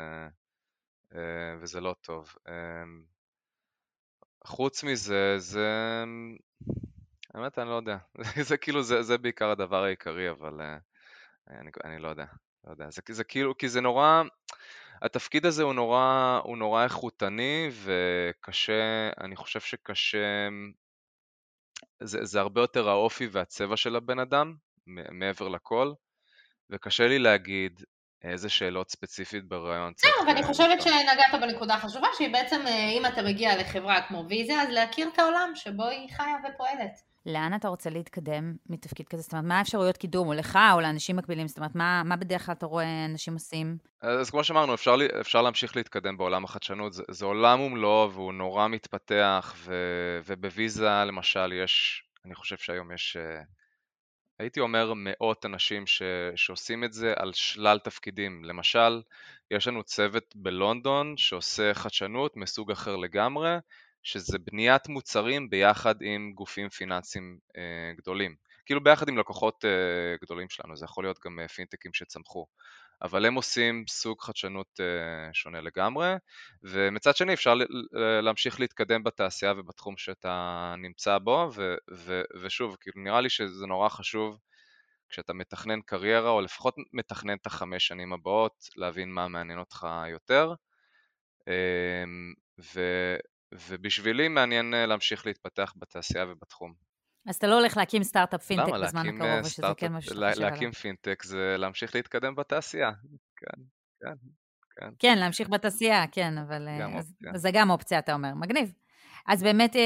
אה, 1.14 1.56
וזה 1.60 1.80
לא 1.80 1.94
טוב. 2.00 2.34
אמ, 2.48 3.02
חוץ 4.44 4.84
מזה, 4.84 5.34
זה... 5.38 6.04
האמת, 7.34 7.58
אני 7.58 7.68
לא 7.68 7.74
יודע. 7.74 7.98
זה 8.48 8.56
כאילו, 8.56 8.82
זה, 8.82 9.02
זה 9.02 9.18
בעיקר 9.18 9.50
הדבר 9.50 9.84
העיקרי, 9.84 10.30
אבל 10.30 10.60
אה, 10.60 10.78
אני, 11.50 11.70
אני 11.84 11.98
לא 11.98 12.08
יודע. 12.08 12.24
לא 12.64 12.70
יודע, 12.70 12.90
זה, 12.90 13.02
זה 13.10 13.24
כאילו, 13.24 13.58
כי 13.58 13.68
זה 13.68 13.80
נורא, 13.80 14.22
התפקיד 15.02 15.46
הזה 15.46 15.62
הוא 15.62 15.74
נורא, 15.74 16.40
הוא 16.44 16.56
נורא 16.56 16.84
איכותני 16.84 17.70
וקשה, 17.84 19.10
אני 19.20 19.36
חושב 19.36 19.60
שקשה, 19.60 20.48
זה, 22.00 22.24
זה 22.24 22.40
הרבה 22.40 22.60
יותר 22.60 22.88
האופי 22.88 23.26
והצבע 23.26 23.76
של 23.76 23.96
הבן 23.96 24.18
אדם, 24.18 24.54
מעבר 24.86 25.48
לכל, 25.48 25.92
וקשה 26.70 27.08
לי 27.08 27.18
להגיד 27.18 27.82
איזה 28.24 28.48
שאלות 28.48 28.90
ספציפית 28.90 29.48
ברעיון 29.48 29.94
צריך... 29.94 30.14
זהו, 30.16 30.26
ואני 30.26 30.42
חושבת 30.42 30.82
שנגעת 30.82 31.40
בנקודה 31.40 31.78
חשובה, 31.78 32.08
שהיא 32.16 32.32
בעצם, 32.32 32.60
אה, 32.66 32.88
אם 32.88 33.06
אתה 33.06 33.22
מגיע 33.22 33.56
לחברה 33.60 34.08
כמו 34.08 34.24
ויזה, 34.28 34.62
אז 34.62 34.68
להכיר 34.68 35.08
את 35.14 35.18
העולם 35.18 35.52
שבו 35.54 35.84
היא 35.84 36.08
חיה 36.16 36.36
ופועלת. 36.54 37.09
לאן 37.26 37.54
אתה 37.54 37.68
רוצה 37.68 37.90
להתקדם 37.90 38.56
מתפקיד 38.66 39.08
כזה? 39.08 39.22
זאת 39.22 39.32
אומרת, 39.32 39.44
מה 39.44 39.58
האפשרויות 39.58 39.96
קידום, 39.96 40.28
או 40.28 40.32
לך, 40.32 40.58
או 40.72 40.80
לאנשים 40.80 41.16
מקבילים? 41.16 41.48
זאת 41.48 41.58
אומרת, 41.58 41.74
מה, 41.74 42.02
מה 42.04 42.16
בדרך 42.16 42.46
כלל 42.46 42.54
אתה 42.54 42.66
רואה 42.66 43.04
אנשים 43.04 43.34
עושים? 43.34 43.78
אז 44.00 44.30
כמו 44.30 44.44
שאמרנו, 44.44 44.74
אפשר, 44.74 44.96
אפשר 45.20 45.42
להמשיך 45.42 45.76
להתקדם 45.76 46.16
בעולם 46.16 46.44
החדשנות. 46.44 46.92
זה, 46.92 47.02
זה 47.10 47.24
עולם 47.24 47.60
ומלואו, 47.60 48.12
והוא 48.12 48.32
נורא 48.32 48.68
מתפתח, 48.68 49.54
ו, 49.56 49.74
ובוויזה, 50.26 50.88
למשל, 51.06 51.52
יש, 51.52 52.04
אני 52.24 52.34
חושב 52.34 52.56
שהיום 52.56 52.92
יש, 52.92 53.16
אה, 53.16 53.42
הייתי 54.38 54.60
אומר, 54.60 54.92
מאות 54.96 55.46
אנשים 55.46 55.86
ש, 55.86 56.02
שעושים 56.36 56.84
את 56.84 56.92
זה 56.92 57.14
על 57.16 57.32
שלל 57.32 57.78
תפקידים. 57.78 58.44
למשל, 58.44 59.02
יש 59.50 59.68
לנו 59.68 59.82
צוות 59.82 60.34
בלונדון 60.36 61.16
שעושה 61.16 61.74
חדשנות 61.74 62.36
מסוג 62.36 62.70
אחר 62.70 62.96
לגמרי, 62.96 63.56
שזה 64.02 64.38
בניית 64.38 64.88
מוצרים 64.88 65.50
ביחד 65.50 65.94
עם 66.02 66.32
גופים 66.34 66.68
פיננסיים 66.68 67.38
אה, 67.56 67.92
גדולים. 67.96 68.34
כאילו 68.66 68.82
ביחד 68.82 69.08
עם 69.08 69.18
לקוחות 69.18 69.64
אה, 69.64 70.16
גדולים 70.22 70.48
שלנו, 70.48 70.76
זה 70.76 70.84
יכול 70.84 71.04
להיות 71.04 71.18
גם 71.26 71.40
אה, 71.40 71.48
פינטקים 71.48 71.92
שצמחו. 71.94 72.46
אבל 73.02 73.26
הם 73.26 73.34
עושים 73.34 73.84
סוג 73.88 74.22
חדשנות 74.22 74.80
אה, 74.80 75.32
שונה 75.32 75.60
לגמרי, 75.60 76.14
ומצד 76.62 77.16
שני 77.16 77.34
אפשר 77.34 77.54
להמשיך 78.22 78.60
להתקדם 78.60 79.02
בתעשייה 79.02 79.52
ובתחום 79.56 79.96
שאתה 79.96 80.74
נמצא 80.78 81.18
בו, 81.18 81.50
ו, 81.54 81.74
ו, 81.94 82.22
ושוב, 82.42 82.76
כאילו 82.80 83.04
נראה 83.04 83.20
לי 83.20 83.30
שזה 83.30 83.66
נורא 83.66 83.88
חשוב 83.88 84.38
כשאתה 85.08 85.32
מתכנן 85.32 85.80
קריירה, 85.80 86.30
או 86.30 86.40
לפחות 86.40 86.74
מתכנן 86.92 87.36
את 87.36 87.46
החמש 87.46 87.86
שנים 87.86 88.12
הבאות, 88.12 88.68
להבין 88.76 89.12
מה 89.12 89.28
מעניין 89.28 89.58
אותך 89.58 89.86
יותר. 90.10 90.54
אמ, 91.48 92.34
ו, 92.74 92.80
ובשבילי 93.52 94.28
מעניין 94.28 94.74
אה, 94.74 94.86
להמשיך 94.86 95.26
להתפתח 95.26 95.74
בתעשייה 95.76 96.26
ובתחום. 96.28 96.74
אז 97.26 97.36
אתה 97.36 97.46
לא 97.46 97.58
הולך 97.58 97.76
להקים 97.76 98.02
סטארט-אפ 98.02 98.42
פינטק 98.42 98.72
בזמן 98.82 99.08
הקרוב, 99.08 99.44
או 99.44 99.48
שזה 99.48 99.66
כן 99.76 99.92
משהו 99.92 100.14
שאתה 100.14 100.26
חושב 100.30 100.38
עליו? 100.38 100.50
להקים 100.50 100.72
פינטק 100.72 101.22
זה 101.22 101.56
להמשיך 101.58 101.94
להתקדם 101.94 102.34
בתעשייה, 102.34 102.90
כן, 103.36 103.62
כן, 104.00 104.14
כן. 104.76 104.90
כן, 104.98 105.18
להמשיך 105.18 105.48
בתעשייה, 105.48 106.06
כן, 106.12 106.38
אבל 106.38 106.68
אה, 106.68 106.78
גם 106.80 106.96
אז, 106.96 107.14
אז 107.34 107.40
זה 107.40 107.50
גם 107.52 107.70
אופציה, 107.70 107.98
אתה 107.98 108.14
אומר, 108.14 108.34
מגניב. 108.34 108.72
אז 109.26 109.42
באמת, 109.42 109.76
אה, 109.76 109.80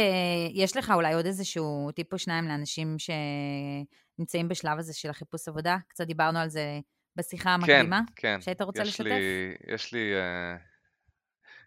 יש 0.54 0.76
לך 0.76 0.90
אולי 0.94 1.14
עוד 1.14 1.26
איזשהו 1.26 1.90
טיפ 1.94 2.12
או 2.12 2.18
שניים 2.18 2.44
לאנשים 2.44 2.96
שנמצאים 2.98 4.48
בשלב 4.48 4.78
הזה 4.78 4.94
של 4.94 5.10
החיפוש 5.10 5.48
עבודה? 5.48 5.76
קצת 5.88 6.06
דיברנו 6.06 6.38
על 6.38 6.48
זה 6.48 6.80
בשיחה 7.16 7.50
המקדימה, 7.50 8.00
כן, 8.16 8.34
כן. 8.36 8.40
שהיית 8.40 8.62
רוצה 8.62 8.82
יש 8.82 8.88
לשתף? 8.88 9.04
לי, 9.04 9.54
יש 9.74 9.92
לי... 9.92 10.12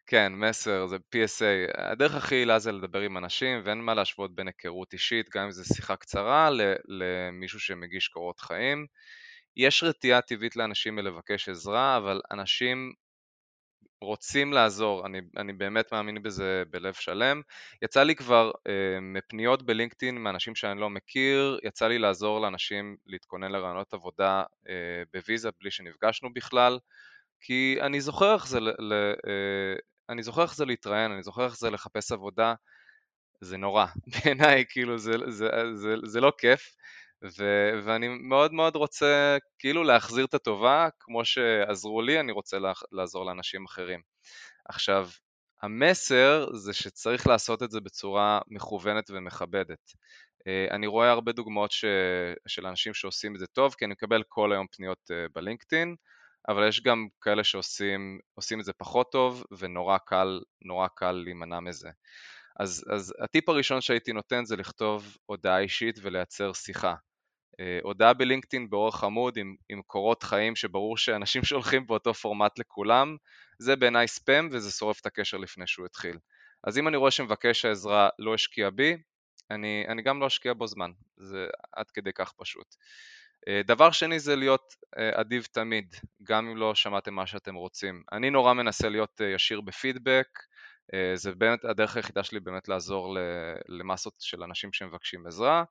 כן, 0.07 0.33
מסר, 0.35 0.87
זה 0.87 0.97
PSA. 0.97 1.81
הדרך 1.91 2.15
הכי 2.15 2.35
יעילה 2.35 2.59
זה 2.59 2.71
לדבר 2.71 2.99
עם 2.99 3.17
אנשים, 3.17 3.61
ואין 3.63 3.81
מה 3.81 3.93
להשוות 3.93 4.35
בין 4.35 4.47
היכרות 4.47 4.93
אישית, 4.93 5.29
גם 5.29 5.43
אם 5.43 5.51
זו 5.51 5.65
שיחה 5.75 5.95
קצרה, 5.95 6.49
למישהו 6.87 7.59
שמגיש 7.59 8.07
קורות 8.07 8.39
חיים. 8.39 8.85
יש 9.57 9.83
רתיעה 9.83 10.21
טבעית 10.21 10.55
לאנשים 10.55 10.95
מלבקש 10.95 11.49
עזרה, 11.49 11.97
אבל 11.97 12.21
אנשים 12.31 12.93
רוצים 14.01 14.53
לעזור, 14.53 15.05
אני, 15.05 15.21
אני 15.37 15.53
באמת 15.53 15.91
מאמין 15.91 16.23
בזה 16.23 16.63
בלב 16.69 16.93
שלם. 16.93 17.41
יצא 17.81 18.03
לי 18.03 18.15
כבר 18.15 18.51
אה, 18.67 18.99
מפניות 19.01 19.63
בלינקדאין 19.63 20.17
מאנשים 20.17 20.55
שאני 20.55 20.79
לא 20.79 20.89
מכיר, 20.89 21.59
יצא 21.63 21.87
לי 21.87 21.99
לעזור 21.99 22.41
לאנשים 22.41 22.97
להתכונן 23.07 23.51
לרעיונות 23.51 23.93
עבודה 23.93 24.43
אה, 24.69 25.03
בוויזה 25.13 25.49
בלי 25.59 25.71
שנפגשנו 25.71 26.33
בכלל, 26.33 26.79
כי 27.41 27.77
אני 27.81 28.01
זוכר 28.01 28.33
איך 28.33 28.47
זה, 28.47 28.59
ל, 28.59 28.69
ל, 28.69 28.93
אה, 29.27 29.75
אני 30.09 30.23
זוכר 30.23 30.41
איך 30.41 30.55
זה 30.55 30.65
להתראיין, 30.65 31.11
אני 31.11 31.23
זוכר 31.23 31.45
איך 31.45 31.57
זה 31.57 31.69
לחפש 31.69 32.11
עבודה, 32.11 32.53
זה 33.41 33.57
נורא, 33.57 33.85
בעיניי 34.13 34.65
כאילו 34.69 34.97
זה, 34.97 35.11
זה, 35.11 35.29
זה, 35.29 35.75
זה, 35.75 35.95
זה 36.03 36.21
לא 36.21 36.31
כיף. 36.37 36.75
ו- 37.23 37.79
ואני 37.83 38.07
מאוד 38.07 38.53
מאוד 38.53 38.75
רוצה 38.75 39.37
כאילו 39.59 39.83
להחזיר 39.83 40.25
את 40.25 40.33
הטובה, 40.33 40.87
כמו 40.99 41.25
שעזרו 41.25 42.01
לי, 42.01 42.19
אני 42.19 42.31
רוצה 42.31 42.57
לעזור 42.91 43.25
לאנשים 43.25 43.65
אחרים. 43.65 44.01
עכשיו, 44.69 45.09
המסר 45.61 46.47
זה 46.53 46.73
שצריך 46.73 47.27
לעשות 47.27 47.63
את 47.63 47.71
זה 47.71 47.81
בצורה 47.81 48.39
מכוונת 48.47 49.09
ומכבדת. 49.09 49.93
אה, 50.47 50.67
אני 50.71 50.87
רואה 50.87 51.11
הרבה 51.11 51.31
דוגמאות 51.31 51.71
ש... 51.71 51.85
של 52.47 52.67
אנשים 52.67 52.93
שעושים 52.93 53.35
את 53.35 53.39
זה 53.39 53.47
טוב, 53.47 53.75
כי 53.77 53.85
אני 53.85 53.91
מקבל 53.91 54.23
כל 54.27 54.53
היום 54.53 54.67
פניות 54.71 55.11
אה, 55.11 55.25
בלינקדאין, 55.35 55.95
אבל 56.49 56.67
יש 56.67 56.83
גם 56.83 57.07
כאלה 57.21 57.43
שעושים 57.43 58.59
את 58.59 58.65
זה 58.65 58.73
פחות 58.73 59.11
טוב, 59.11 59.43
ונורא 59.59 59.97
קל, 59.97 60.41
נורא 60.61 60.87
קל 60.87 61.11
להימנע 61.11 61.59
מזה. 61.59 61.89
אז, 62.59 62.85
אז 62.93 63.13
הטיפ 63.23 63.49
הראשון 63.49 63.81
שהייתי 63.81 64.13
נותן 64.13 64.45
זה 64.45 64.55
לכתוב 64.55 65.17
הודעה 65.25 65.59
אישית 65.59 65.99
ולייצר 66.01 66.53
שיחה. 66.53 66.95
אה, 67.59 67.79
הודעה 67.83 68.13
בלינקדאין 68.13 68.69
באורך 68.69 69.03
עמוד 69.03 69.37
עם, 69.37 69.55
עם 69.69 69.81
קורות 69.81 70.23
חיים 70.23 70.55
שברור 70.55 70.97
שאנשים 70.97 71.43
שולחים 71.49 71.87
באותו 71.87 72.13
פורמט 72.13 72.59
לכולם, 72.59 73.17
זה 73.59 73.75
בעיניי 73.75 74.07
ספאם 74.07 74.49
וזה 74.51 74.71
שורף 74.71 75.01
את 75.01 75.05
הקשר 75.05 75.37
לפני 75.37 75.67
שהוא 75.67 75.85
התחיל. 75.85 76.17
אז 76.63 76.77
אם 76.77 76.87
אני 76.87 76.97
רואה 76.97 77.11
שמבקש 77.11 77.65
העזרה 77.65 78.09
לא 78.19 78.33
השקיע 78.33 78.69
בי, 78.69 78.97
אני, 79.51 79.85
אני 79.87 80.01
גם 80.01 80.21
לא 80.21 80.27
אשקיע 80.27 80.53
בו 80.53 80.67
זמן, 80.67 80.91
זה 81.17 81.47
עד 81.75 81.91
כדי 81.91 82.13
כך 82.13 82.33
פשוט. 82.37 82.75
אה, 83.47 83.61
דבר 83.65 83.91
שני 83.91 84.19
זה 84.19 84.35
להיות 84.35 84.75
אה, 84.97 85.21
אדיב 85.21 85.47
תמיד, 85.51 85.95
גם 86.23 86.47
אם 86.47 86.57
לא 86.57 86.75
שמעתם 86.75 87.13
מה 87.13 87.27
שאתם 87.27 87.55
רוצים. 87.55 88.03
אני 88.11 88.29
נורא 88.29 88.53
מנסה 88.53 88.89
להיות 88.89 89.21
ישיר 89.35 89.61
בפידבק, 89.61 90.27
זה 91.15 91.35
באמת 91.35 91.65
הדרך 91.65 91.95
היחידה 91.95 92.23
שלי 92.23 92.39
באמת 92.39 92.67
לעזור 92.67 93.17
למסות 93.67 94.13
של 94.19 94.43
אנשים 94.43 94.73
שמבקשים 94.73 95.27
עזרה. 95.27 95.63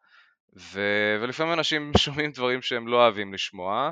ו... 0.56 0.80
ולפעמים 1.22 1.52
אנשים 1.52 1.92
שומעים 2.04 2.30
דברים 2.32 2.62
שהם 2.62 2.88
לא 2.88 2.96
אוהבים 2.96 3.34
לשמוע, 3.34 3.90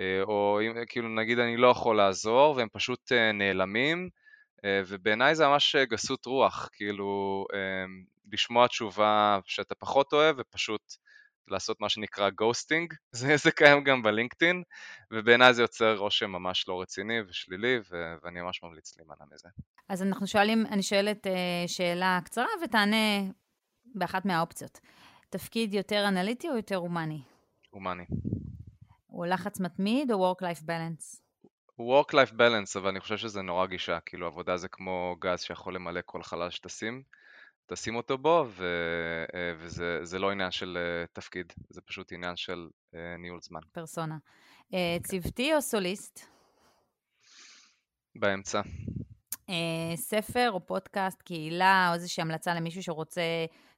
אה, 0.00 0.22
או 0.22 0.60
אם, 0.62 0.72
כאילו 0.88 1.08
נגיד 1.08 1.38
אני 1.38 1.56
לא 1.56 1.68
יכול 1.68 1.96
לעזור 1.96 2.56
והם 2.56 2.68
פשוט 2.72 3.12
אה, 3.12 3.32
נעלמים, 3.32 4.08
אה, 4.64 4.80
ובעיניי 4.86 5.34
זה 5.34 5.46
ממש 5.46 5.76
גסות 5.76 6.26
רוח, 6.26 6.68
כאילו 6.72 7.44
לשמוע 8.32 8.66
תשובה 8.66 9.38
שאתה 9.44 9.74
פחות 9.74 10.12
אוהב 10.12 10.36
ופשוט 10.38 10.94
לעשות 11.48 11.80
מה 11.80 11.88
שנקרא 11.88 12.30
ghosting, 12.30 12.94
זה, 13.12 13.36
זה 13.36 13.50
קיים 13.50 13.84
גם 13.84 14.02
בלינקדאין, 14.02 14.62
ובעיניי 15.10 15.54
זה 15.54 15.62
יוצר 15.62 15.96
רושם 15.96 16.30
ממש 16.30 16.68
לא 16.68 16.80
רציני 16.80 17.20
ושלילי, 17.28 17.78
ו- 17.90 18.14
ואני 18.22 18.40
ממש 18.40 18.62
ממליץ 18.62 18.96
להימנע 18.96 19.24
מזה. 19.34 19.48
אז 19.88 20.02
אנחנו 20.02 20.26
שואלים, 20.26 20.66
אני 20.66 20.82
שואלת 20.82 21.26
שאלה 21.66 22.20
קצרה 22.24 22.46
ותענה 22.64 23.30
באחת 23.94 24.24
מהאופציות. 24.24 24.80
תפקיד 25.30 25.74
יותר 25.74 26.08
אנליטי 26.08 26.48
או 26.48 26.56
יותר 26.56 26.76
הומני? 26.76 27.20
הומני. 27.70 28.04
הוא 29.06 29.26
לחץ 29.26 29.60
מתמיד 29.60 30.12
או 30.12 30.34
Work-Life 30.34 30.62
Balance? 30.62 31.20
Work-Life 31.80 32.32
Balance, 32.32 32.78
אבל 32.78 32.88
אני 32.88 33.00
חושב 33.00 33.16
שזה 33.16 33.42
נורא 33.42 33.66
גישה, 33.66 34.00
כאילו 34.00 34.26
עבודה 34.26 34.56
זה 34.56 34.68
כמו 34.68 35.16
גז 35.18 35.40
שיכול 35.40 35.74
למלא 35.74 36.00
כל 36.04 36.22
חלל 36.22 36.50
שתשים, 36.50 37.02
תשים 37.66 37.96
אותו 37.96 38.18
בו, 38.18 38.44
ו, 38.48 38.64
אה, 39.34 39.52
וזה 39.58 40.18
לא 40.18 40.30
עניין 40.30 40.50
של 40.50 40.78
אה, 40.80 41.06
תפקיד, 41.12 41.52
זה 41.70 41.80
פשוט 41.80 42.12
עניין 42.12 42.36
של 42.36 42.68
אה, 42.94 43.16
ניהול 43.18 43.40
זמן. 43.42 43.60
פרסונה. 43.72 44.16
כן. 44.70 44.98
צוותי 45.02 45.54
או 45.54 45.62
סוליסט? 45.62 46.20
באמצע. 48.14 48.60
ספר 49.94 50.50
או 50.52 50.66
פודקאסט, 50.66 51.22
קהילה, 51.22 51.86
או 51.88 51.94
איזושהי 51.94 52.22
המלצה 52.22 52.54
למישהו 52.54 52.82
שרוצה 52.82 53.22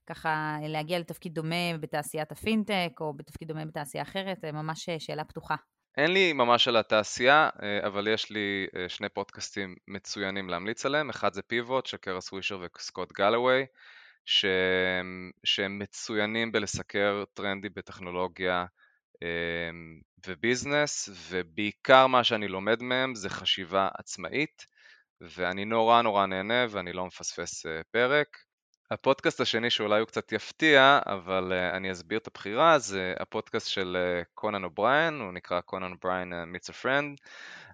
ככה 0.06 0.56
להגיע 0.62 0.98
לתפקיד 0.98 1.34
דומה 1.34 1.78
בתעשיית 1.80 2.32
הפינטק, 2.32 2.92
או 3.00 3.12
בתפקיד 3.12 3.48
דומה 3.48 3.64
בתעשייה 3.64 4.02
אחרת, 4.02 4.40
זה 4.40 4.52
ממש 4.52 4.90
שאלה 4.98 5.24
פתוחה. 5.24 5.56
אין 5.98 6.12
לי 6.12 6.32
ממש 6.32 6.68
על 6.68 6.76
התעשייה, 6.76 7.48
אה, 7.62 7.86
אבל 7.86 8.08
יש 8.08 8.30
לי 8.30 8.66
אה, 8.76 8.88
שני 8.88 9.08
פודקאסטים 9.08 9.76
מצוינים 9.88 10.48
להמליץ 10.48 10.86
עליהם, 10.86 11.10
אחד 11.10 11.32
זה 11.32 11.42
פיבוט 11.42 11.86
של 11.86 11.96
קרס 11.96 12.32
ווישר 12.32 12.58
וסקוט 12.76 13.12
גלווי, 13.12 13.66
שהם, 14.24 15.30
שהם 15.44 15.78
מצוינים 15.78 16.52
בלסקר 16.52 17.24
טרנדי 17.34 17.68
בטכנולוגיה 17.68 18.64
וביזנס, 20.26 21.08
ובעיקר 21.28 22.06
מה 22.06 22.24
שאני 22.24 22.48
לומד 22.48 22.82
מהם 22.82 23.14
זה 23.14 23.30
חשיבה 23.30 23.88
עצמאית, 23.98 24.66
ואני 25.20 25.64
נורא 25.64 26.02
נורא 26.02 26.26
נהנה 26.26 26.66
ואני 26.70 26.92
לא 26.92 27.06
מפספס 27.06 27.66
פרק. 27.90 28.47
הפודקאסט 28.90 29.40
השני 29.40 29.70
שאולי 29.70 30.00
הוא 30.00 30.06
קצת 30.06 30.32
יפתיע, 30.32 30.98
אבל 31.06 31.52
uh, 31.52 31.76
אני 31.76 31.92
אסביר 31.92 32.18
את 32.18 32.26
הבחירה, 32.26 32.78
זה 32.78 33.14
הפודקאסט 33.20 33.68
של 33.68 33.96
קונן 34.34 34.62
אה, 34.62 34.66
אובריין, 34.66 35.20
הוא 35.20 35.32
נקרא 35.32 35.60
קונן 35.60 35.92
אובריין 35.92 36.32
Needs 36.46 36.70
a 36.70 36.72
Friend. 36.72 37.28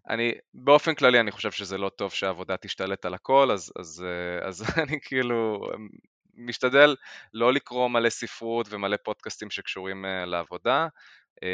אני, 0.09 0.33
באופן 0.55 0.95
כללי 0.95 1.21
אני 1.21 1.31
חושב 1.31 1.51
שזה 1.51 1.79
לא 1.79 1.89
טוב 1.89 2.13
שהעבודה 2.13 2.57
תשתלט 2.57 3.05
על 3.05 3.15
הכל, 3.15 3.51
אז, 3.53 3.73
אז, 3.79 4.05
אה, 4.05 4.45
אז 4.49 4.65
אני 4.77 4.99
כאילו 5.03 5.69
משתדל 6.35 6.97
לא 7.35 7.53
לקרוא 7.53 7.89
מלא 7.89 8.11
ספרות 8.11 8.67
ומלא 8.71 8.97
פודקאסטים 8.97 9.51
שקשורים 9.51 10.05
אה, 10.05 10.27
לעבודה, 10.27 10.89
אה, 11.35 11.45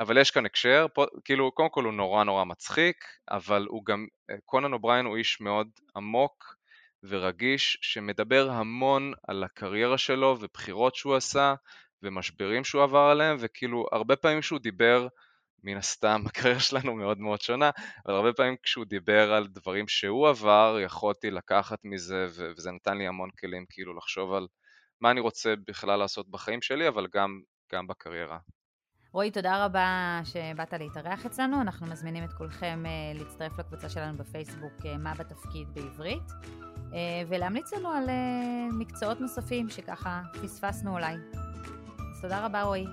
אבל 0.00 0.18
יש 0.18 0.30
כאן 0.30 0.46
הקשר, 0.46 0.86
פוד, 0.94 1.08
כאילו 1.24 1.52
קודם 1.52 1.68
כל 1.68 1.84
הוא 1.84 1.92
נורא 1.92 2.24
נורא 2.24 2.44
מצחיק, 2.44 3.04
אבל 3.30 3.66
הוא 3.68 3.84
גם, 3.84 4.06
קונן 4.44 4.72
אובריין 4.72 5.06
הוא 5.06 5.16
איש 5.16 5.40
מאוד 5.40 5.68
עמוק, 5.96 6.61
ורגיש 7.02 7.78
שמדבר 7.82 8.50
המון 8.50 9.12
על 9.28 9.44
הקריירה 9.44 9.98
שלו 9.98 10.36
ובחירות 10.40 10.94
שהוא 10.94 11.14
עשה 11.16 11.54
ומשברים 12.02 12.64
שהוא 12.64 12.82
עבר 12.82 12.98
עליהם 13.10 13.36
וכאילו 13.40 13.86
הרבה 13.92 14.16
פעמים 14.16 14.42
שהוא 14.42 14.58
דיבר 14.58 15.08
מן 15.64 15.76
הסתם 15.76 16.22
הקריירה 16.26 16.60
שלנו 16.60 16.94
מאוד 16.94 17.18
מאוד 17.18 17.40
שונה 17.40 17.70
אבל 18.06 18.14
הרבה 18.14 18.32
פעמים 18.32 18.56
כשהוא 18.62 18.84
דיבר 18.84 19.32
על 19.32 19.46
דברים 19.46 19.88
שהוא 19.88 20.28
עבר 20.28 20.78
יכולתי 20.84 21.30
לקחת 21.30 21.78
מזה 21.84 22.26
וזה 22.28 22.70
נתן 22.70 22.98
לי 22.98 23.06
המון 23.06 23.30
כלים 23.40 23.64
כאילו 23.68 23.96
לחשוב 23.96 24.32
על 24.32 24.46
מה 25.00 25.10
אני 25.10 25.20
רוצה 25.20 25.54
בכלל 25.66 25.98
לעשות 25.98 26.30
בחיים 26.30 26.62
שלי 26.62 26.88
אבל 26.88 27.06
גם, 27.14 27.40
גם 27.72 27.86
בקריירה. 27.86 28.38
רועי, 29.12 29.30
תודה 29.30 29.64
רבה 29.64 30.20
שבאת 30.24 30.72
להתארח 30.72 31.26
אצלנו. 31.26 31.60
אנחנו 31.60 31.86
מזמינים 31.86 32.24
את 32.24 32.32
כולכם 32.32 32.82
אה, 32.86 33.18
להצטרף 33.18 33.58
לקבוצה 33.58 33.88
שלנו 33.88 34.18
בפייסבוק, 34.18 34.72
אה, 34.86 34.96
מה 34.96 35.14
בתפקיד 35.14 35.68
בעברית. 35.74 36.22
אה, 36.94 36.98
ולהמליץ 37.28 37.72
לנו 37.72 37.88
על 37.88 38.08
אה, 38.08 38.68
מקצועות 38.72 39.20
נוספים 39.20 39.70
שככה 39.70 40.22
פספסנו 40.42 40.92
אולי. 40.92 41.14
אז 41.98 42.20
תודה 42.22 42.46
רבה 42.46 42.62
רועי. 42.62 42.86